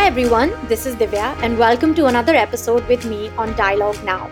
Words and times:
Hi 0.00 0.06
everyone, 0.06 0.52
this 0.66 0.86
is 0.86 0.94
Divya, 0.96 1.36
and 1.42 1.58
welcome 1.58 1.94
to 1.94 2.06
another 2.06 2.34
episode 2.34 2.88
with 2.88 3.04
me 3.04 3.28
on 3.36 3.54
Dialogue 3.54 4.02
Now. 4.02 4.30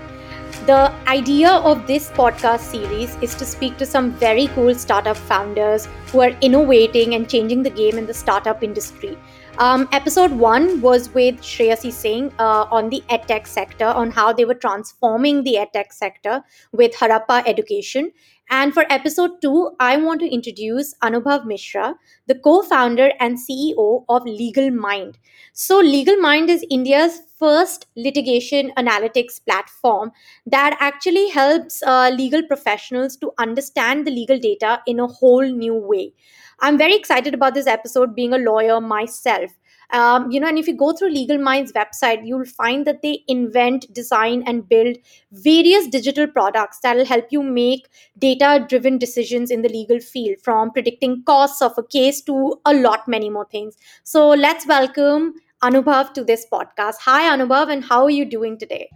The 0.64 0.90
idea 1.06 1.50
of 1.50 1.86
this 1.86 2.08
podcast 2.12 2.60
series 2.60 3.14
is 3.16 3.34
to 3.34 3.44
speak 3.44 3.76
to 3.76 3.84
some 3.84 4.12
very 4.12 4.46
cool 4.54 4.74
startup 4.74 5.18
founders 5.18 5.86
who 6.06 6.22
are 6.22 6.30
innovating 6.40 7.14
and 7.16 7.28
changing 7.28 7.62
the 7.62 7.68
game 7.68 7.98
in 7.98 8.06
the 8.06 8.14
startup 8.14 8.62
industry. 8.62 9.18
Um, 9.58 9.90
episode 9.92 10.32
one 10.32 10.80
was 10.80 11.12
with 11.12 11.36
Shreyasi 11.42 11.92
Singh 11.92 12.32
uh, 12.38 12.64
on 12.70 12.88
the 12.88 13.02
edtech 13.10 13.46
sector, 13.46 13.84
on 13.84 14.10
how 14.10 14.32
they 14.32 14.46
were 14.46 14.54
transforming 14.54 15.44
the 15.44 15.56
edtech 15.56 15.92
sector 15.92 16.42
with 16.72 16.94
Harappa 16.94 17.46
Education. 17.46 18.10
And 18.50 18.72
for 18.72 18.84
episode 18.90 19.42
two, 19.42 19.72
I 19.78 19.96
want 19.98 20.20
to 20.20 20.32
introduce 20.32 20.94
Anubhav 21.02 21.44
Mishra, 21.44 21.96
the 22.26 22.34
co 22.34 22.62
founder 22.62 23.12
and 23.20 23.36
CEO 23.38 24.04
of 24.08 24.24
Legal 24.24 24.70
Mind. 24.70 25.18
So, 25.52 25.78
Legal 25.78 26.16
Mind 26.16 26.48
is 26.48 26.64
India's 26.70 27.20
first 27.38 27.86
litigation 27.96 28.72
analytics 28.76 29.40
platform 29.44 30.12
that 30.46 30.76
actually 30.80 31.28
helps 31.28 31.82
uh, 31.82 32.10
legal 32.14 32.42
professionals 32.42 33.16
to 33.18 33.32
understand 33.38 34.06
the 34.06 34.10
legal 34.10 34.38
data 34.38 34.80
in 34.86 34.98
a 34.98 35.06
whole 35.06 35.42
new 35.46 35.74
way. 35.74 36.14
I'm 36.60 36.78
very 36.78 36.94
excited 36.96 37.34
about 37.34 37.54
this 37.54 37.66
episode 37.66 38.14
being 38.14 38.32
a 38.32 38.38
lawyer 38.38 38.80
myself. 38.80 39.57
Um, 39.90 40.30
you 40.30 40.38
know, 40.38 40.46
and 40.46 40.58
if 40.58 40.68
you 40.68 40.76
go 40.76 40.92
through 40.92 41.10
Legal 41.10 41.38
Mind's 41.38 41.72
website, 41.72 42.26
you'll 42.26 42.44
find 42.44 42.86
that 42.86 43.00
they 43.02 43.24
invent, 43.26 43.92
design, 43.92 44.42
and 44.46 44.68
build 44.68 44.96
various 45.32 45.86
digital 45.86 46.26
products 46.26 46.80
that'll 46.82 47.06
help 47.06 47.26
you 47.30 47.42
make 47.42 47.88
data 48.18 48.64
driven 48.68 48.98
decisions 48.98 49.50
in 49.50 49.62
the 49.62 49.68
legal 49.68 49.98
field, 49.98 50.38
from 50.42 50.72
predicting 50.72 51.22
costs 51.24 51.62
of 51.62 51.72
a 51.78 51.82
case 51.82 52.20
to 52.22 52.60
a 52.66 52.74
lot 52.74 53.08
many 53.08 53.30
more 53.30 53.46
things. 53.46 53.76
So 54.04 54.28
let's 54.28 54.66
welcome 54.66 55.34
Anubhav 55.62 56.12
to 56.14 56.24
this 56.24 56.46
podcast. 56.52 56.96
Hi, 57.00 57.34
Anubhav, 57.34 57.72
and 57.72 57.82
how 57.82 58.04
are 58.04 58.10
you 58.10 58.24
doing 58.24 58.58
today? 58.58 58.90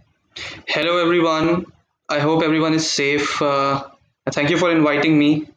Hello, 0.67 0.97
everyone. 0.97 1.65
I 2.09 2.19
hope 2.19 2.43
everyone 2.43 2.73
is 2.73 2.89
safe. 2.89 3.41
Uh, 3.41 3.83
thank 4.31 4.49
you 4.49 4.57
for 4.57 4.71
inviting 4.71 5.17
me. 5.17 5.47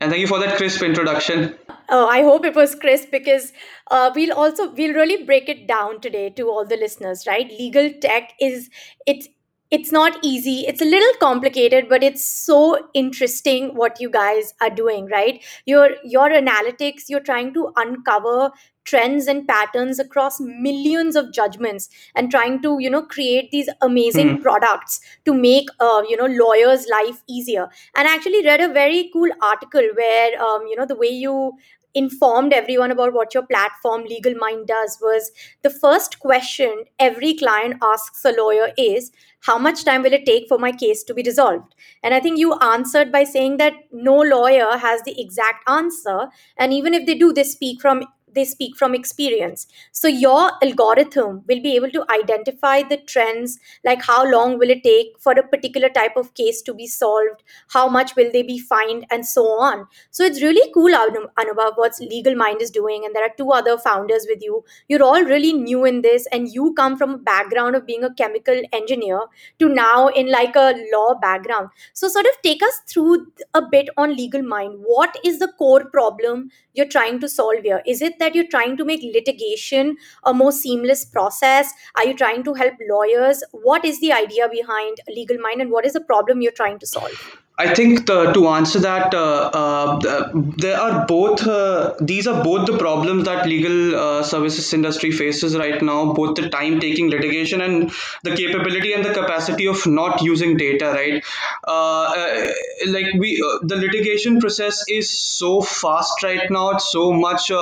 And 0.00 0.10
thank 0.10 0.20
you 0.20 0.26
for 0.26 0.38
that 0.38 0.56
crisp 0.56 0.82
introduction. 0.82 1.56
Oh, 1.88 2.06
I 2.06 2.22
hope 2.22 2.44
it 2.46 2.54
was 2.54 2.74
crisp 2.74 3.10
because 3.10 3.52
uh, 3.90 4.10
we'll 4.14 4.32
also 4.32 4.70
we'll 4.72 4.94
really 4.94 5.24
break 5.24 5.48
it 5.48 5.66
down 5.66 6.00
today 6.00 6.30
to 6.30 6.48
all 6.48 6.64
the 6.64 6.76
listeners, 6.76 7.26
right? 7.26 7.48
Legal 7.50 7.90
tech 8.00 8.32
is 8.40 8.70
it's 9.06 9.28
it's 9.70 9.90
not 9.90 10.18
easy. 10.22 10.60
It's 10.68 10.80
a 10.80 10.84
little 10.84 11.12
complicated, 11.20 11.88
but 11.88 12.02
it's 12.02 12.24
so 12.24 12.88
interesting 12.94 13.74
what 13.74 14.00
you 14.00 14.08
guys 14.10 14.54
are 14.60 14.70
doing, 14.70 15.06
right? 15.06 15.42
Your 15.66 15.90
your 16.04 16.28
analytics, 16.30 17.08
you're 17.08 17.20
trying 17.30 17.52
to 17.54 17.72
uncover 17.76 18.52
trends 18.84 19.26
and 19.26 19.48
patterns 19.48 19.98
across 19.98 20.38
millions 20.40 21.16
of 21.16 21.32
judgments 21.32 21.88
and 22.14 22.30
trying 22.30 22.60
to 22.62 22.78
you 22.78 22.90
know 22.90 23.02
create 23.02 23.50
these 23.50 23.68
amazing 23.80 24.36
Hmm. 24.36 24.42
products 24.42 25.00
to 25.24 25.32
make 25.34 25.68
uh, 25.80 26.02
you 26.08 26.16
know 26.16 26.26
lawyers 26.26 26.86
life 26.90 27.22
easier 27.26 27.66
and 27.96 28.06
I 28.06 28.14
actually 28.14 28.44
read 28.44 28.60
a 28.60 28.68
very 28.72 29.10
cool 29.12 29.30
article 29.42 29.88
where 29.96 30.40
um, 30.42 30.66
you 30.66 30.76
know 30.76 30.84
the 30.86 30.96
way 30.96 31.08
you 31.08 31.52
informed 31.94 32.52
everyone 32.52 32.90
about 32.90 33.12
what 33.12 33.34
your 33.34 33.46
platform 33.46 34.04
legal 34.04 34.34
mind 34.34 34.66
does 34.66 34.98
was 35.00 35.30
the 35.62 35.70
first 35.70 36.18
question 36.18 36.84
every 36.98 37.34
client 37.34 37.76
asks 37.82 38.24
a 38.24 38.32
lawyer 38.32 38.72
is 38.76 39.12
how 39.40 39.58
much 39.58 39.84
time 39.84 40.02
will 40.02 40.12
it 40.12 40.24
take 40.24 40.48
for 40.48 40.58
my 40.58 40.72
case 40.72 41.02
to 41.04 41.14
be 41.14 41.22
resolved? 41.22 41.74
And 42.02 42.14
i 42.14 42.20
think 42.20 42.38
you 42.38 42.54
answered 42.54 43.12
by 43.12 43.24
saying 43.24 43.58
that 43.58 43.74
no 43.92 44.16
lawyer 44.16 44.76
has 44.78 45.02
the 45.02 45.20
exact 45.20 45.68
answer. 45.68 46.28
And 46.56 46.72
even 46.72 46.94
if 46.94 47.06
they 47.06 47.14
do 47.14 47.32
they 47.32 47.44
speak 47.44 47.80
from 47.80 48.04
they 48.34 48.44
speak 48.44 48.76
from 48.76 48.94
experience. 48.94 49.66
So 49.92 50.08
your 50.08 50.52
algorithm 50.62 51.42
will 51.48 51.62
be 51.62 51.76
able 51.76 51.90
to 51.90 52.04
identify 52.10 52.82
the 52.82 52.96
trends 52.96 53.58
like 53.84 54.02
how 54.02 54.28
long 54.30 54.58
will 54.58 54.70
it 54.70 54.82
take 54.82 55.18
for 55.18 55.32
a 55.32 55.46
particular 55.46 55.88
type 55.88 56.16
of 56.16 56.34
case 56.34 56.62
to 56.62 56.74
be 56.74 56.86
solved 56.86 57.42
how 57.68 57.88
much 57.88 58.14
will 58.16 58.30
they 58.32 58.42
be 58.42 58.58
fined 58.58 59.06
and 59.10 59.26
so 59.26 59.44
on. 59.46 59.86
So 60.10 60.24
it's 60.24 60.42
really 60.42 60.70
cool 60.72 60.94
Anu- 60.94 61.28
anubhav 61.38 61.76
what 61.76 61.98
legal 62.00 62.34
mind 62.34 62.62
is 62.62 62.70
doing 62.70 63.04
and 63.04 63.14
there 63.14 63.24
are 63.24 63.34
two 63.36 63.50
other 63.50 63.76
founders 63.78 64.26
with 64.28 64.42
you. 64.42 64.64
You're 64.88 65.02
all 65.02 65.22
really 65.24 65.52
new 65.52 65.84
in 65.84 66.02
this 66.02 66.26
and 66.32 66.48
you 66.52 66.74
come 66.74 66.96
from 66.96 67.10
a 67.14 67.18
background 67.18 67.76
of 67.76 67.86
being 67.86 68.04
a 68.04 68.12
chemical 68.14 68.60
engineer 68.72 69.20
to 69.58 69.68
now 69.68 70.08
in 70.08 70.30
like 70.30 70.56
a 70.56 70.74
law 70.92 71.14
background. 71.14 71.68
So 71.92 72.08
sort 72.08 72.26
of 72.26 72.32
take 72.42 72.62
us 72.62 72.80
through 72.88 73.26
a 73.54 73.62
bit 73.62 73.88
on 73.96 74.16
legal 74.16 74.42
mind. 74.42 74.78
What 74.84 75.16
is 75.24 75.38
the 75.38 75.48
core 75.48 75.84
problem 75.84 76.50
you're 76.74 76.86
trying 76.86 77.20
to 77.20 77.28
solve 77.28 77.62
here? 77.62 77.82
Is 77.86 78.02
it 78.02 78.18
that 78.18 78.23
you're 78.32 78.46
trying 78.46 78.76
to 78.76 78.84
make 78.84 79.02
litigation 79.02 79.96
a 80.24 80.32
more 80.32 80.52
seamless 80.52 81.04
process 81.04 81.72
are 81.96 82.06
you 82.06 82.14
trying 82.14 82.44
to 82.44 82.54
help 82.54 82.74
lawyers 82.88 83.42
what 83.50 83.84
is 83.84 84.00
the 84.00 84.12
idea 84.12 84.48
behind 84.48 84.98
legal 85.08 85.38
mind 85.38 85.60
and 85.60 85.70
what 85.70 85.84
is 85.84 85.92
the 85.92 86.00
problem 86.12 86.40
you're 86.40 86.52
trying 86.52 86.78
to 86.78 86.86
solve 86.86 87.40
I 87.56 87.72
think 87.72 88.06
the, 88.06 88.32
to 88.32 88.48
answer 88.48 88.80
that, 88.80 89.14
uh, 89.14 89.48
uh, 89.54 90.30
there 90.34 90.76
are 90.76 91.06
both. 91.06 91.46
Uh, 91.46 91.94
these 92.00 92.26
are 92.26 92.42
both 92.42 92.66
the 92.66 92.76
problems 92.76 93.26
that 93.26 93.46
legal 93.46 93.94
uh, 93.94 94.22
services 94.24 94.72
industry 94.72 95.12
faces 95.12 95.56
right 95.56 95.80
now. 95.80 96.14
Both 96.14 96.34
the 96.34 96.48
time-taking 96.48 97.10
litigation 97.10 97.60
and 97.60 97.92
the 98.24 98.34
capability 98.34 98.92
and 98.92 99.04
the 99.04 99.14
capacity 99.14 99.68
of 99.68 99.86
not 99.86 100.20
using 100.20 100.56
data. 100.56 100.86
Right, 100.86 101.24
uh, 101.68 102.06
uh, 102.06 102.52
like 102.88 103.06
we, 103.18 103.36
the 103.62 103.76
litigation 103.76 104.40
process 104.40 104.82
is 104.88 105.16
so 105.16 105.60
fast 105.60 106.24
right 106.24 106.50
now. 106.50 106.70
It's 106.70 106.90
so 106.90 107.12
much 107.12 107.52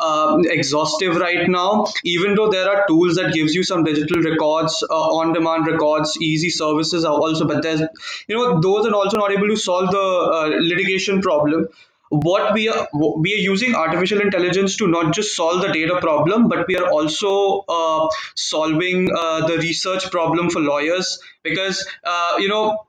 uh, 0.00 0.38
exhaustive 0.44 1.16
right 1.16 1.48
now. 1.48 1.86
Even 2.04 2.34
though 2.34 2.48
there 2.50 2.68
are 2.70 2.84
tools 2.88 3.16
that 3.16 3.32
gives 3.32 3.54
you 3.54 3.62
some 3.62 3.84
digital 3.84 4.20
records, 4.22 4.82
uh, 4.88 4.94
on-demand 5.20 5.66
records, 5.66 6.16
easy 6.20 6.50
services 6.50 7.04
are 7.04 7.14
also, 7.14 7.46
but 7.46 7.62
there's 7.62 7.80
you 8.28 8.36
know 8.36 8.60
those 8.60 8.86
are 8.86 8.94
also 8.94 9.18
not 9.18 9.30
able 9.30 9.48
to 9.48 9.56
solve 9.56 9.90
the 9.90 9.98
uh, 9.98 10.48
litigation 10.60 11.20
problem 11.20 11.68
what 12.12 12.52
we 12.54 12.68
are 12.68 12.88
we 12.92 13.34
are 13.34 13.42
using 13.42 13.76
artificial 13.76 14.20
intelligence 14.20 14.76
to 14.76 14.88
not 14.88 15.14
just 15.14 15.36
solve 15.36 15.62
the 15.62 15.68
data 15.72 15.96
problem 16.00 16.48
but 16.48 16.66
we 16.66 16.76
are 16.76 16.90
also 16.90 17.64
uh, 17.68 18.08
solving 18.34 19.08
uh, 19.16 19.46
the 19.46 19.58
research 19.58 20.10
problem 20.10 20.50
for 20.50 20.58
lawyers 20.58 21.20
because 21.44 21.86
uh, 22.02 22.34
you 22.38 22.48
know 22.48 22.84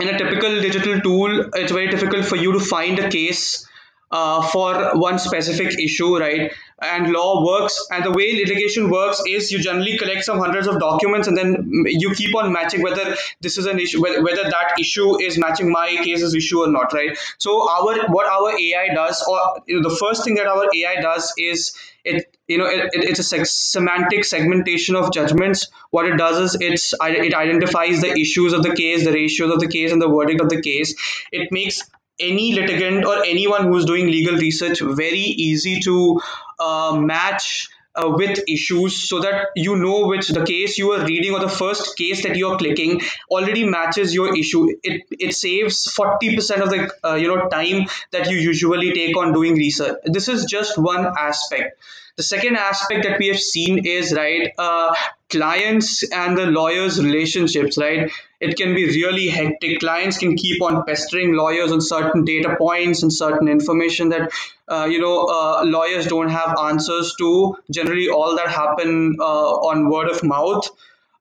in 0.00 0.08
a 0.08 0.18
typical 0.18 0.60
digital 0.60 1.00
tool, 1.00 1.50
it's 1.54 1.72
very 1.72 1.88
difficult 1.88 2.24
for 2.24 2.36
you 2.36 2.52
to 2.52 2.60
find 2.60 2.98
a 2.98 3.08
case 3.08 3.68
uh, 4.14 4.40
for 4.42 4.92
one 4.94 5.18
specific 5.18 5.76
issue, 5.78 6.16
right? 6.16 6.52
And 6.80 7.12
law 7.12 7.44
works, 7.44 7.84
and 7.90 8.04
the 8.04 8.12
way 8.12 8.36
litigation 8.36 8.88
works 8.88 9.20
is 9.26 9.50
you 9.50 9.58
generally 9.58 9.98
collect 9.98 10.24
some 10.24 10.38
hundreds 10.38 10.68
of 10.68 10.78
documents, 10.78 11.26
and 11.26 11.36
then 11.36 11.84
you 11.86 12.14
keep 12.14 12.34
on 12.36 12.52
matching 12.52 12.82
whether 12.82 13.16
this 13.40 13.58
is 13.58 13.66
an 13.66 13.80
issue, 13.80 14.00
whether, 14.00 14.44
that 14.44 14.74
issue 14.78 15.20
is 15.20 15.36
matching 15.36 15.70
my 15.70 15.96
case's 16.04 16.34
issue 16.34 16.60
or 16.60 16.68
not, 16.68 16.92
right? 16.92 17.18
So 17.38 17.68
our 17.68 18.06
what 18.06 18.26
our 18.26 18.56
AI 18.56 18.94
does, 18.94 19.24
or 19.28 19.62
you 19.66 19.80
know, 19.80 19.88
the 19.88 19.96
first 19.96 20.22
thing 20.24 20.34
that 20.36 20.46
our 20.46 20.68
AI 20.72 21.00
does 21.00 21.32
is 21.36 21.74
it 22.04 22.36
you 22.46 22.58
know 22.58 22.66
it, 22.66 22.90
it, 22.92 23.04
it's 23.04 23.32
a 23.32 23.44
semantic 23.44 24.24
segmentation 24.24 24.94
of 24.94 25.10
judgments 25.10 25.68
what 25.90 26.06
it 26.06 26.16
does 26.18 26.38
is 26.38 26.60
it's 26.60 26.92
it 27.00 27.34
identifies 27.34 28.02
the 28.02 28.12
issues 28.24 28.52
of 28.52 28.62
the 28.62 28.74
case 28.74 29.04
the 29.06 29.12
ratios 29.12 29.50
of 29.50 29.58
the 29.60 29.68
case 29.68 29.90
and 29.90 30.02
the 30.02 30.08
verdict 30.08 30.42
of 30.42 30.50
the 30.50 30.60
case 30.60 30.94
it 31.32 31.50
makes 31.50 31.80
any 32.18 32.52
litigant 32.52 33.04
or 33.04 33.24
anyone 33.24 33.66
who's 33.66 33.84
doing 33.84 34.06
legal 34.06 34.36
research 34.36 34.80
very 34.80 35.18
easy 35.18 35.80
to 35.80 36.20
uh, 36.58 36.96
match 36.96 37.68
uh, 37.96 38.08
with 38.08 38.42
issues 38.48 39.08
so 39.08 39.20
that 39.20 39.48
you 39.54 39.76
know 39.76 40.06
which 40.06 40.28
the 40.28 40.44
case 40.44 40.78
you 40.78 40.90
are 40.92 41.04
reading 41.04 41.32
or 41.32 41.40
the 41.40 41.48
first 41.48 41.96
case 41.96 42.22
that 42.24 42.36
you 42.36 42.48
are 42.48 42.58
clicking 42.58 43.00
already 43.30 43.64
matches 43.64 44.14
your 44.14 44.36
issue. 44.36 44.68
It 44.82 45.02
it 45.10 45.34
saves 45.34 45.86
40% 45.86 46.60
of 46.60 46.70
the 46.70 46.90
uh, 47.04 47.14
you 47.14 47.28
know 47.28 47.48
time 47.48 47.86
that 48.10 48.30
you 48.30 48.36
usually 48.38 48.92
take 48.92 49.16
on 49.16 49.32
doing 49.32 49.54
research. 49.54 49.98
This 50.04 50.28
is 50.28 50.44
just 50.46 50.76
one 50.78 51.06
aspect. 51.06 51.80
The 52.16 52.22
second 52.22 52.56
aspect 52.56 53.04
that 53.04 53.18
we 53.18 53.28
have 53.28 53.40
seen 53.40 53.86
is 53.86 54.12
right 54.12 54.52
uh, 54.58 54.94
clients 55.34 56.02
and 56.10 56.38
the 56.38 56.46
lawyers 56.46 57.02
relationships 57.02 57.78
right? 57.78 58.10
It 58.40 58.56
can 58.56 58.74
be 58.74 58.86
really 58.86 59.28
hectic. 59.28 59.80
Clients 59.80 60.18
can 60.18 60.36
keep 60.36 60.62
on 60.62 60.84
pestering 60.84 61.34
lawyers 61.34 61.72
on 61.72 61.80
certain 61.80 62.24
data 62.24 62.56
points 62.58 63.02
and 63.02 63.12
certain 63.12 63.48
information 63.48 64.10
that 64.10 64.32
uh, 64.68 64.84
you 64.90 65.00
know 65.00 65.26
uh, 65.36 65.62
lawyers 65.64 66.06
don't 66.06 66.28
have 66.28 66.58
answers 66.58 67.14
to. 67.18 67.56
Generally 67.70 68.08
all 68.08 68.36
that 68.36 68.48
happen 68.48 69.16
uh, 69.20 69.50
on 69.70 69.88
word 69.90 70.10
of 70.10 70.22
mouth. 70.22 70.68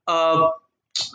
Uh, 0.07 0.49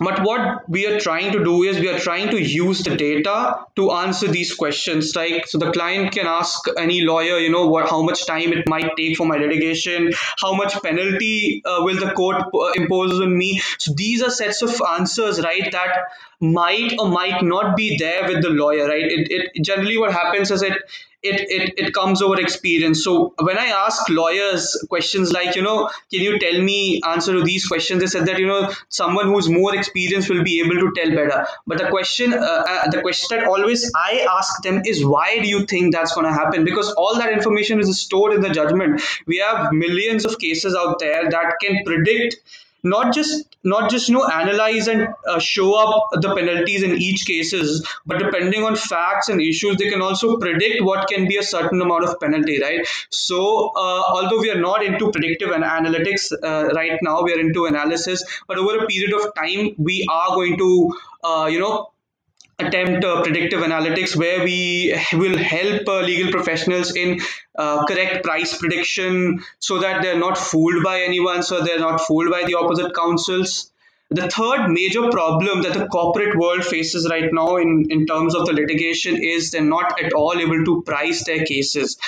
but 0.00 0.22
what 0.22 0.68
we 0.68 0.86
are 0.86 0.98
trying 1.00 1.32
to 1.32 1.42
do 1.42 1.62
is 1.62 1.78
we 1.78 1.88
are 1.88 1.98
trying 1.98 2.30
to 2.30 2.38
use 2.40 2.82
the 2.82 2.96
data 2.96 3.64
to 3.76 3.90
answer 3.92 4.28
these 4.28 4.54
questions. 4.54 5.14
Like 5.14 5.46
so 5.46 5.58
the 5.58 5.72
client 5.72 6.12
can 6.12 6.26
ask 6.26 6.66
any 6.76 7.02
lawyer 7.02 7.38
you 7.38 7.50
know 7.50 7.66
what 7.66 7.88
how 7.88 8.02
much 8.02 8.26
time 8.26 8.52
it 8.52 8.68
might 8.68 8.96
take 8.96 9.16
for 9.16 9.26
my 9.26 9.36
litigation 9.36 10.12
how 10.40 10.54
much 10.54 10.80
penalty 10.82 11.62
uh, 11.64 11.78
will 11.80 11.98
the 11.98 12.12
court 12.12 12.42
uh, 12.54 12.72
impose 12.72 13.20
on 13.20 13.36
me. 13.36 13.60
So 13.78 13.92
these 13.94 14.22
are 14.22 14.30
sets 14.30 14.62
of 14.62 14.80
answers 14.98 15.40
right 15.42 15.70
that 15.72 15.98
might 16.40 16.94
or 16.98 17.08
might 17.08 17.42
not 17.42 17.76
be 17.76 17.96
there 17.98 18.26
with 18.28 18.42
the 18.42 18.50
lawyer 18.50 18.86
right? 18.86 19.04
It, 19.04 19.30
it 19.30 19.64
generally 19.64 19.98
what 19.98 20.12
happens 20.12 20.50
is 20.50 20.62
it 20.62 20.78
it, 21.22 21.40
it 21.50 21.86
it 21.86 21.94
comes 21.94 22.22
over 22.22 22.40
experience. 22.40 23.02
So 23.02 23.34
when 23.40 23.58
i 23.58 23.66
ask 23.66 24.08
lawyers 24.08 24.76
questions 24.88 25.32
like 25.32 25.56
you 25.56 25.62
know 25.62 25.88
can 26.12 26.20
you 26.20 26.38
tell 26.38 26.60
me 26.62 27.00
answer 27.06 27.32
to 27.32 27.42
these 27.42 27.66
questions? 27.66 28.00
they 28.00 28.06
said 28.06 28.26
that 28.26 28.38
you 28.38 28.46
know 28.46 28.72
someone 28.88 29.26
who's 29.26 29.48
more 29.48 29.74
experienced 29.74 30.30
will 30.30 30.44
be 30.44 30.60
able 30.60 30.76
to 30.76 30.92
tell 30.96 31.10
better. 31.10 31.46
But 31.66 31.78
the 31.78 31.88
question 31.88 32.32
uh, 32.32 32.36
uh, 32.36 32.90
the 32.90 33.02
question 33.02 33.38
that 33.38 33.48
always 33.48 33.90
i 33.96 34.26
ask 34.30 34.62
them 34.62 34.82
is 34.84 35.04
why 35.04 35.38
do 35.40 35.48
you 35.48 35.66
think 35.66 35.92
that's 35.92 36.14
going 36.14 36.26
to 36.26 36.32
happen? 36.32 36.64
Because 36.64 36.92
all 36.92 37.16
that 37.16 37.32
information 37.32 37.80
is 37.80 38.00
stored 38.00 38.32
in 38.32 38.40
the 38.40 38.50
judgment. 38.50 39.02
We 39.26 39.38
have 39.38 39.72
millions 39.72 40.24
of 40.24 40.38
cases 40.38 40.74
out 40.74 40.98
there 41.00 41.28
that 41.30 41.54
can 41.60 41.84
predict 41.84 42.36
not 42.82 43.12
just 43.12 43.56
not 43.64 43.90
just 43.90 44.08
you 44.08 44.14
know 44.14 44.26
analyze 44.26 44.86
and 44.86 45.08
uh, 45.26 45.38
show 45.38 45.74
up 45.74 46.08
the 46.22 46.34
penalties 46.34 46.82
in 46.82 46.92
each 46.96 47.26
cases 47.26 47.86
but 48.06 48.18
depending 48.18 48.62
on 48.62 48.76
facts 48.76 49.28
and 49.28 49.40
issues 49.40 49.76
they 49.76 49.90
can 49.90 50.00
also 50.00 50.36
predict 50.38 50.82
what 50.82 51.08
can 51.08 51.26
be 51.26 51.36
a 51.36 51.42
certain 51.42 51.80
amount 51.80 52.04
of 52.04 52.18
penalty 52.20 52.60
right? 52.60 52.86
So 53.10 53.70
uh, 53.76 54.02
although 54.08 54.40
we 54.40 54.50
are 54.50 54.60
not 54.60 54.84
into 54.84 55.10
predictive 55.10 55.50
and 55.50 55.64
analytics 55.64 56.32
uh, 56.42 56.68
right 56.74 56.98
now 57.02 57.22
we 57.22 57.32
are 57.32 57.40
into 57.40 57.66
analysis 57.66 58.24
but 58.46 58.58
over 58.58 58.78
a 58.78 58.86
period 58.86 59.12
of 59.12 59.34
time 59.34 59.74
we 59.76 60.06
are 60.10 60.28
going 60.28 60.56
to 60.58 60.94
uh, 61.24 61.48
you 61.50 61.58
know 61.58 61.90
attempt 62.58 63.04
uh, 63.04 63.22
predictive 63.22 63.60
analytics 63.60 64.16
where 64.16 64.42
we 64.42 64.94
will 65.12 65.38
help 65.38 65.88
uh, 65.88 66.00
legal 66.00 66.32
professionals 66.32 66.94
in 66.96 67.20
uh, 67.56 67.84
correct 67.86 68.24
price 68.24 68.58
prediction 68.58 69.40
so 69.60 69.78
that 69.78 70.02
they're 70.02 70.18
not 70.18 70.36
fooled 70.36 70.82
by 70.82 71.00
anyone 71.02 71.42
so 71.42 71.62
they're 71.62 71.78
not 71.78 72.00
fooled 72.00 72.30
by 72.30 72.44
the 72.44 72.54
opposite 72.54 72.94
counsels. 72.94 73.70
The 74.10 74.28
third 74.30 74.70
major 74.70 75.10
problem 75.10 75.62
that 75.62 75.74
the 75.74 75.86
corporate 75.86 76.36
world 76.36 76.64
faces 76.64 77.06
right 77.10 77.30
now 77.30 77.56
in, 77.56 77.88
in 77.90 78.06
terms 78.06 78.34
of 78.34 78.46
the 78.46 78.54
litigation 78.54 79.22
is 79.22 79.50
they're 79.50 79.60
not 79.62 80.02
at 80.02 80.14
all 80.14 80.32
able 80.32 80.64
to 80.64 80.82
price 80.82 81.24
their 81.26 81.44
cases. 81.44 81.98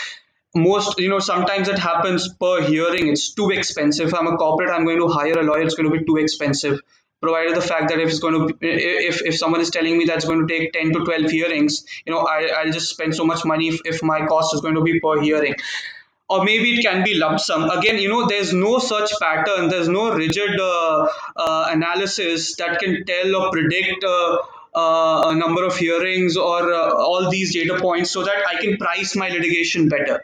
Most 0.54 0.98
you 0.98 1.10
know 1.10 1.20
sometimes 1.20 1.68
it 1.68 1.78
happens 1.78 2.28
per 2.28 2.62
hearing. 2.62 3.06
It's 3.08 3.34
too 3.34 3.50
expensive. 3.50 4.08
If 4.08 4.14
i'm 4.14 4.26
a 4.26 4.36
corporate 4.36 4.70
i'm 4.70 4.84
going 4.84 4.98
to 4.98 5.06
hire 5.06 5.38
a 5.38 5.44
lawyer 5.44 5.62
it's 5.62 5.76
going 5.76 5.92
to 5.92 5.96
be 5.96 6.04
too 6.04 6.16
expensive 6.16 6.80
provided 7.20 7.54
the 7.54 7.60
fact 7.60 7.88
that 7.90 7.98
if 7.98 8.08
it's 8.08 8.18
going 8.18 8.34
to 8.34 8.56
if, 8.60 9.22
if 9.24 9.36
someone 9.36 9.60
is 9.60 9.70
telling 9.70 9.96
me 9.98 10.04
that's 10.04 10.24
going 10.24 10.46
to 10.46 10.52
take 10.52 10.72
10 10.72 10.92
to 10.92 11.04
12 11.04 11.30
hearings 11.30 11.84
you 12.06 12.12
know 12.12 12.20
I, 12.20 12.48
i'll 12.58 12.72
just 12.72 12.90
spend 12.90 13.14
so 13.14 13.24
much 13.24 13.44
money 13.44 13.68
if, 13.68 13.80
if 13.84 14.02
my 14.02 14.26
cost 14.26 14.54
is 14.54 14.60
going 14.60 14.74
to 14.74 14.82
be 14.82 15.00
per 15.00 15.20
hearing. 15.20 15.54
Or 16.28 16.44
maybe 16.44 16.78
it 16.78 16.82
can 16.82 17.02
be 17.02 17.14
lump 17.14 17.40
sum. 17.40 17.68
Again 17.70 17.98
you 17.98 18.08
know 18.08 18.28
there's 18.28 18.52
no 18.54 18.78
such 18.78 19.10
pattern. 19.20 19.68
There's 19.68 19.88
no 19.88 20.14
rigid 20.14 20.60
uh, 20.60 21.08
uh, 21.36 21.68
analysis 21.70 22.54
that 22.56 22.78
can 22.78 23.04
tell 23.04 23.34
or 23.34 23.50
predict 23.50 24.04
uh, 24.04 24.38
uh, 24.74 25.22
a 25.26 25.34
number 25.34 25.64
of 25.64 25.76
hearings 25.76 26.36
or 26.36 26.72
uh, 26.72 26.94
all 26.94 27.28
these 27.30 27.52
data 27.52 27.76
points 27.80 28.10
so 28.10 28.22
that 28.22 28.46
i 28.46 28.60
can 28.60 28.76
price 28.76 29.16
my 29.16 29.28
litigation 29.28 29.88
better 29.88 30.22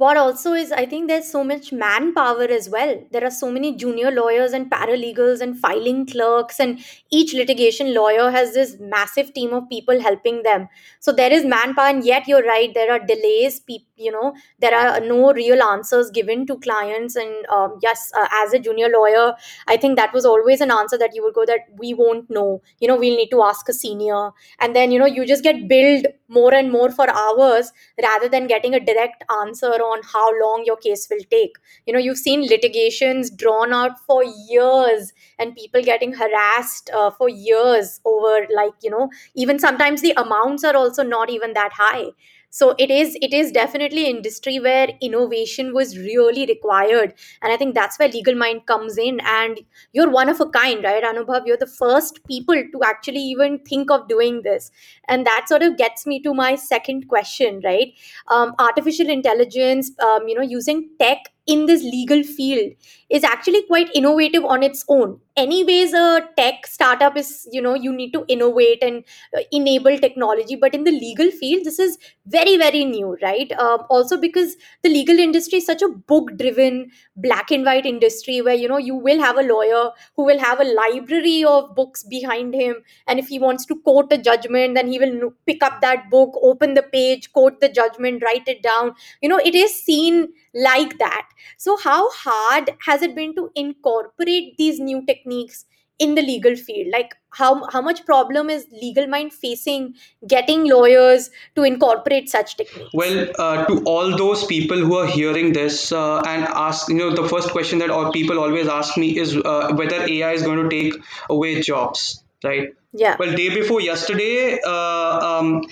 what 0.00 0.16
also 0.16 0.52
is 0.60 0.70
i 0.80 0.84
think 0.90 1.08
there's 1.08 1.30
so 1.30 1.42
much 1.44 1.72
manpower 1.72 2.44
as 2.56 2.68
well. 2.68 2.92
There 3.10 3.24
are 3.24 3.30
so 3.30 3.50
many 3.50 3.74
junior 3.76 4.10
lawyers 4.10 4.52
and 4.52 4.70
paralegals 4.70 5.40
and 5.40 5.58
filing 5.58 6.06
clerks 6.06 6.60
and 6.60 6.78
each 7.10 7.34
litigation 7.34 7.92
lawyer 7.94 8.30
has 8.30 8.54
this 8.54 8.76
massive 8.80 9.32
team 9.34 9.52
of 9.52 9.68
people 9.68 10.00
helping 10.00 10.42
them. 10.42 10.68
So 11.00 11.12
there 11.12 11.32
is 11.32 11.44
manpower 11.44 11.86
and 11.88 12.04
yet 12.04 12.28
you're 12.28 12.44
right 12.44 12.72
there 12.74 12.92
are 12.92 12.98
delays 13.00 13.60
people 13.60 13.87
you 13.98 14.10
know 14.12 14.34
there 14.58 14.74
are 14.74 15.00
no 15.00 15.32
real 15.32 15.62
answers 15.62 16.10
given 16.10 16.46
to 16.46 16.56
clients 16.58 17.16
and 17.16 17.46
um, 17.46 17.78
yes 17.82 18.10
uh, 18.16 18.26
as 18.42 18.52
a 18.52 18.58
junior 18.58 18.88
lawyer 18.88 19.34
i 19.66 19.76
think 19.76 19.96
that 19.96 20.12
was 20.12 20.24
always 20.24 20.60
an 20.60 20.70
answer 20.70 20.98
that 20.98 21.14
you 21.14 21.22
would 21.22 21.34
go 21.34 21.44
that 21.46 21.60
we 21.78 21.94
won't 21.94 22.28
know. 22.30 22.62
You 22.80 22.88
know 22.88 22.96
we'll 22.96 23.16
need 23.16 23.30
to 23.30 23.42
ask 23.42 23.68
a 23.68 23.72
senior. 23.72 24.30
And 24.60 24.74
then 24.74 24.90
you 24.92 24.98
know 24.98 25.06
you 25.06 25.26
just 25.26 25.42
get 25.42 25.68
billed 25.68 26.06
more 26.28 26.52
and 26.54 26.70
more 26.70 26.90
for 26.90 27.08
hours 27.10 27.72
rather 28.02 28.28
than 28.28 28.46
getting 28.46 28.74
a 28.74 28.80
direct 28.80 29.24
answer 29.40 29.72
on 29.90 30.02
how 30.12 30.26
long 30.40 30.62
your 30.66 30.76
case 30.76 31.06
will 31.10 31.24
take. 31.30 31.56
You 31.86 31.92
know 31.92 31.98
you've 31.98 32.18
seen 32.18 32.46
litigations 32.46 33.30
drawn 33.30 33.72
out 33.72 33.98
for 34.06 34.22
years 34.24 35.12
and 35.38 35.54
people 35.54 35.82
getting 35.82 36.12
harassed 36.12 36.90
uh, 36.94 37.10
for 37.10 37.28
years 37.28 38.00
over 38.04 38.46
like 38.54 38.74
you 38.82 38.90
know 38.90 39.10
even 39.34 39.58
sometimes 39.58 40.02
the 40.02 40.12
amounts 40.16 40.64
are 40.64 40.76
also 40.76 41.02
not 41.02 41.30
even 41.30 41.52
that 41.54 41.72
high 41.72 42.06
so 42.50 42.74
it 42.78 42.90
is 42.90 43.16
it 43.20 43.32
is 43.34 43.52
definitely 43.52 44.06
industry 44.06 44.58
where 44.58 44.88
innovation 45.00 45.74
was 45.74 45.96
really 45.98 46.46
required. 46.46 47.14
And 47.42 47.52
i 47.52 47.56
think 47.56 47.74
that's 47.74 47.98
where 47.98 48.08
legal 48.08 48.34
mind 48.34 48.66
comes 48.66 48.98
in. 48.98 49.20
And 49.24 49.60
you're 49.92 50.10
one 50.10 50.28
of 50.28 50.40
a 50.40 50.48
kind 50.48 50.82
right 50.84 51.02
anubhav? 51.02 51.46
You're 51.46 51.56
the 51.56 51.66
first 51.66 52.24
people 52.26 52.54
to 52.54 52.82
actually 52.84 53.20
even 53.20 53.58
think 53.60 53.90
of 53.90 54.08
doing 54.08 54.42
this. 54.42 54.70
And 55.08 55.26
that 55.26 55.48
sort 55.48 55.62
of 55.62 55.76
gets 55.76 56.06
me 56.06 56.20
to 56.22 56.34
my 56.34 56.54
second 56.56 57.08
question 57.08 57.60
right? 57.64 57.92
Um, 58.28 58.54
artificial 58.58 59.08
intelligence 59.08 59.90
um, 60.00 60.26
you 60.28 60.34
know 60.34 60.42
using 60.42 60.88
tech 60.98 61.18
in 61.48 61.66
this 61.66 61.82
legal 61.82 62.22
field 62.22 62.72
is 63.08 63.24
actually 63.24 63.62
quite 63.62 63.88
innovative 63.94 64.44
on 64.44 64.62
its 64.62 64.84
own. 64.88 65.18
Anyways 65.36 65.94
a 65.94 66.28
tech 66.36 66.66
startup 66.66 67.16
is 67.16 67.48
you 67.52 67.62
know 67.62 67.74
you 67.74 67.92
need 67.92 68.12
to 68.12 68.24
innovate 68.28 68.82
and 68.82 69.04
uh, 69.36 69.40
enable 69.52 69.96
technology. 69.98 70.56
But 70.56 70.74
in 70.74 70.84
the 70.84 70.90
legal 70.92 71.30
field 71.30 71.64
this 71.64 71.78
is 71.78 71.96
very 72.26 72.56
very 72.56 72.84
new 72.84 73.16
right? 73.22 73.50
Um, 73.52 73.84
also 73.88 74.16
because 74.18 74.56
the 74.82 74.88
legal 74.90 75.18
industry 75.18 75.58
is 75.58 75.66
such 75.66 75.80
a 75.82 75.88
book 75.88 76.36
driven 76.36 76.90
black 77.16 77.50
and 77.50 77.64
white 77.64 77.86
industry 77.86 78.42
where 78.42 78.54
you 78.54 78.68
know 78.68 78.78
you 78.78 78.94
will 78.94 79.20
have 79.20 79.38
a 79.38 79.42
lawyer 79.42 79.90
who 80.16 80.24
will 80.24 80.38
have 80.38 80.60
a 80.60 80.64
library 80.64 81.44
of 81.44 81.74
books 81.74 82.02
behind 82.04 82.54
him. 82.54 82.76
And 83.06 83.18
if 83.18 83.28
he 83.28 83.38
wants 83.38 83.64
to 83.66 83.76
quote 83.76 84.12
a 84.12 84.18
judgment 84.18 84.74
then 84.74 84.88
he 84.88 84.98
will 84.98 85.32
pick 85.46 85.62
up 85.62 85.80
that 85.80 86.10
book 86.10 86.34
open 86.42 86.74
the 86.74 86.82
page 86.82 87.32
quote 87.32 87.60
the 87.60 87.68
judgment 87.68 88.22
write 88.22 88.46
it 88.48 88.62
down. 88.62 88.94
You 89.22 89.28
know 89.28 89.38
it 89.38 89.54
is 89.54 89.74
seen 89.82 90.28
like 90.54 90.98
that 90.98 91.28
so 91.56 91.76
how 91.76 92.10
hard 92.10 92.70
has 92.86 93.02
it 93.02 93.14
been 93.14 93.34
to 93.34 93.50
incorporate 93.54 94.56
these 94.56 94.80
new 94.80 95.04
techniques 95.06 95.64
in 95.98 96.14
the 96.14 96.22
legal 96.22 96.56
field? 96.56 96.88
Like 96.92 97.14
how 97.30 97.66
how 97.70 97.80
much 97.82 98.04
problem 98.06 98.50
is 98.50 98.66
legal 98.72 99.06
mind 99.06 99.32
facing 99.32 99.94
getting 100.26 100.64
lawyers 100.68 101.30
to 101.56 101.64
incorporate 101.64 102.28
such 102.28 102.56
techniques? 102.56 102.90
Well, 102.94 103.28
uh, 103.38 103.66
to 103.66 103.82
all 103.84 104.16
those 104.16 104.44
people 104.44 104.78
who 104.78 104.96
are 104.96 105.06
hearing 105.06 105.52
this 105.52 105.92
uh, 105.92 106.20
and 106.20 106.44
ask, 106.44 106.88
you 106.88 106.96
know, 106.96 107.10
the 107.10 107.28
first 107.28 107.50
question 107.50 107.80
that 107.80 107.90
all 107.90 108.12
people 108.12 108.38
always 108.38 108.68
ask 108.68 108.96
me 108.96 109.18
is 109.18 109.36
uh, 109.36 109.74
whether 109.74 109.96
AI 110.08 110.32
is 110.32 110.42
going 110.42 110.68
to 110.68 110.68
take 110.68 110.94
away 111.28 111.60
jobs, 111.60 112.22
right? 112.44 112.74
yeah. 112.92 113.16
Well, 113.18 113.34
day 113.34 113.54
before 113.54 113.80
yesterday, 113.80 114.58
uh, 114.64 115.38
um, 115.40 115.62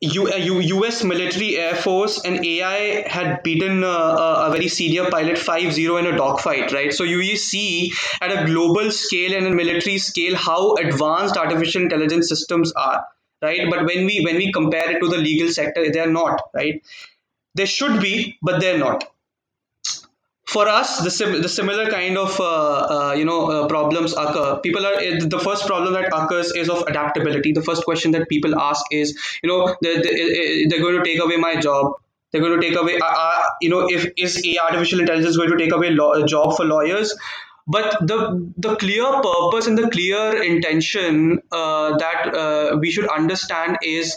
U, 0.00 0.30
uh, 0.30 0.36
U, 0.36 0.60
U.S. 0.60 1.02
military 1.02 1.56
air 1.56 1.74
force 1.74 2.24
and 2.24 2.44
AI 2.44 3.08
had 3.08 3.42
beaten 3.42 3.82
uh, 3.84 4.44
a, 4.46 4.50
very 4.50 4.68
senior 4.68 5.08
pilot 5.08 5.38
five 5.38 5.72
zero 5.72 5.96
in 5.96 6.06
a 6.06 6.16
dogfight, 6.16 6.72
right? 6.72 6.92
So 6.92 7.04
you 7.04 7.20
you 7.20 7.36
see 7.36 7.92
at 8.20 8.30
a 8.30 8.44
global 8.44 8.90
scale 8.90 9.34
and 9.34 9.46
a 9.46 9.50
military 9.50 9.98
scale 9.98 10.36
how 10.36 10.74
advanced 10.74 11.36
artificial 11.36 11.82
intelligence 11.82 12.28
systems 12.28 12.72
are, 12.72 13.04
right? 13.40 13.70
But 13.70 13.86
when 13.86 14.04
we 14.04 14.20
when 14.20 14.36
we 14.36 14.52
compare 14.52 14.90
it 14.90 15.00
to 15.00 15.08
the 15.08 15.16
legal 15.16 15.48
sector, 15.48 15.90
they 15.90 16.00
are 16.00 16.10
not, 16.10 16.42
right? 16.52 16.82
They 17.54 17.66
should 17.66 18.00
be, 18.00 18.36
but 18.42 18.60
they're 18.60 18.78
not 18.78 19.13
for 20.54 20.68
us 20.68 20.98
the, 21.06 21.10
sim- 21.10 21.42
the 21.42 21.48
similar 21.48 21.90
kind 21.90 22.16
of 22.16 22.38
uh, 22.40 22.46
uh, 22.96 23.14
you 23.18 23.24
know 23.24 23.40
uh, 23.50 23.66
problems 23.66 24.12
occur. 24.24 24.60
People 24.66 24.86
are 24.86 24.96
the 25.34 25.40
first 25.46 25.66
problem 25.66 25.92
that 25.94 26.08
occurs 26.20 26.52
is 26.62 26.68
of 26.68 26.82
adaptability. 26.92 27.52
The 27.52 27.62
first 27.68 27.84
question 27.84 28.12
that 28.16 28.28
people 28.28 28.58
ask 28.68 28.84
is 29.02 29.14
you 29.42 29.48
know 29.50 29.76
they're, 29.82 30.02
they're, 30.02 30.84
going 30.86 30.98
to 30.98 31.04
take 31.04 31.22
away 31.22 31.36
my 31.36 31.54
job. 31.68 31.94
They're 32.30 32.44
going 32.46 32.60
to 32.60 32.66
take 32.66 32.78
away 32.82 32.98
uh, 32.98 33.14
uh, 33.24 33.42
you 33.60 33.70
know 33.70 33.86
if 33.96 34.06
is 34.16 34.38
artificial 34.66 35.00
intelligence 35.00 35.36
going 35.36 35.50
to 35.56 35.58
take 35.64 35.72
away 35.80 35.90
law, 35.90 36.12
a 36.12 36.24
job 36.34 36.56
for 36.56 36.64
lawyers? 36.64 37.16
But 37.66 38.06
the 38.06 38.20
the 38.68 38.76
clear 38.76 39.10
purpose 39.26 39.66
and 39.66 39.78
the 39.82 39.90
clear 39.90 40.42
intention 40.42 41.40
uh, 41.50 41.96
that 41.96 42.34
uh, 42.34 42.76
we 42.78 42.90
should 42.90 43.08
understand 43.08 43.78
is 43.82 44.16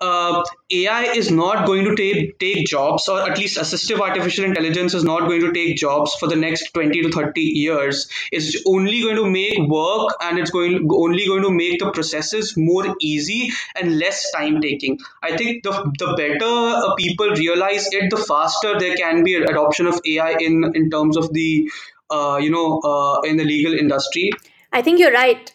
uh, 0.00 0.42
AI 0.70 1.02
is 1.12 1.30
not 1.30 1.66
going 1.66 1.84
to 1.84 1.94
take 1.94 2.38
take 2.38 2.66
jobs, 2.66 3.08
or 3.08 3.20
at 3.20 3.38
least 3.38 3.58
assistive 3.58 4.00
artificial 4.00 4.44
intelligence 4.44 4.94
is 4.94 5.04
not 5.04 5.28
going 5.28 5.40
to 5.40 5.52
take 5.52 5.76
jobs 5.76 6.14
for 6.14 6.26
the 6.26 6.36
next 6.36 6.72
20 6.72 7.02
to 7.02 7.10
30 7.10 7.40
years. 7.40 8.08
It's 8.32 8.62
only 8.66 9.02
going 9.02 9.16
to 9.16 9.28
make 9.28 9.58
work 9.68 10.14
and 10.22 10.38
it's 10.38 10.50
going 10.50 10.88
only 10.90 11.26
going 11.26 11.42
to 11.42 11.50
make 11.50 11.78
the 11.80 11.90
processes 11.90 12.54
more 12.56 12.96
easy 13.00 13.50
and 13.76 13.98
less 13.98 14.30
time 14.32 14.60
taking. 14.60 14.98
I 15.22 15.36
think 15.36 15.62
the 15.64 15.72
the 15.98 16.14
better 16.16 16.54
uh, 16.86 16.94
people 16.94 17.30
realize 17.30 17.88
it, 17.92 18.10
the 18.10 18.16
faster 18.16 18.78
there 18.78 18.96
can 18.96 19.22
be 19.22 19.34
adoption 19.34 19.86
of 19.86 20.00
AI 20.06 20.32
in 20.38 20.72
in 20.74 20.90
terms 20.90 21.16
of 21.16 21.32
the 21.32 21.70
uh, 22.10 22.38
you 22.40 22.50
know 22.50 22.80
uh, 22.80 23.20
in 23.20 23.36
the 23.36 23.44
legal 23.44 23.72
industry 23.72 24.30
i 24.72 24.82
think 24.82 24.98
you're 24.98 25.12
right 25.12 25.52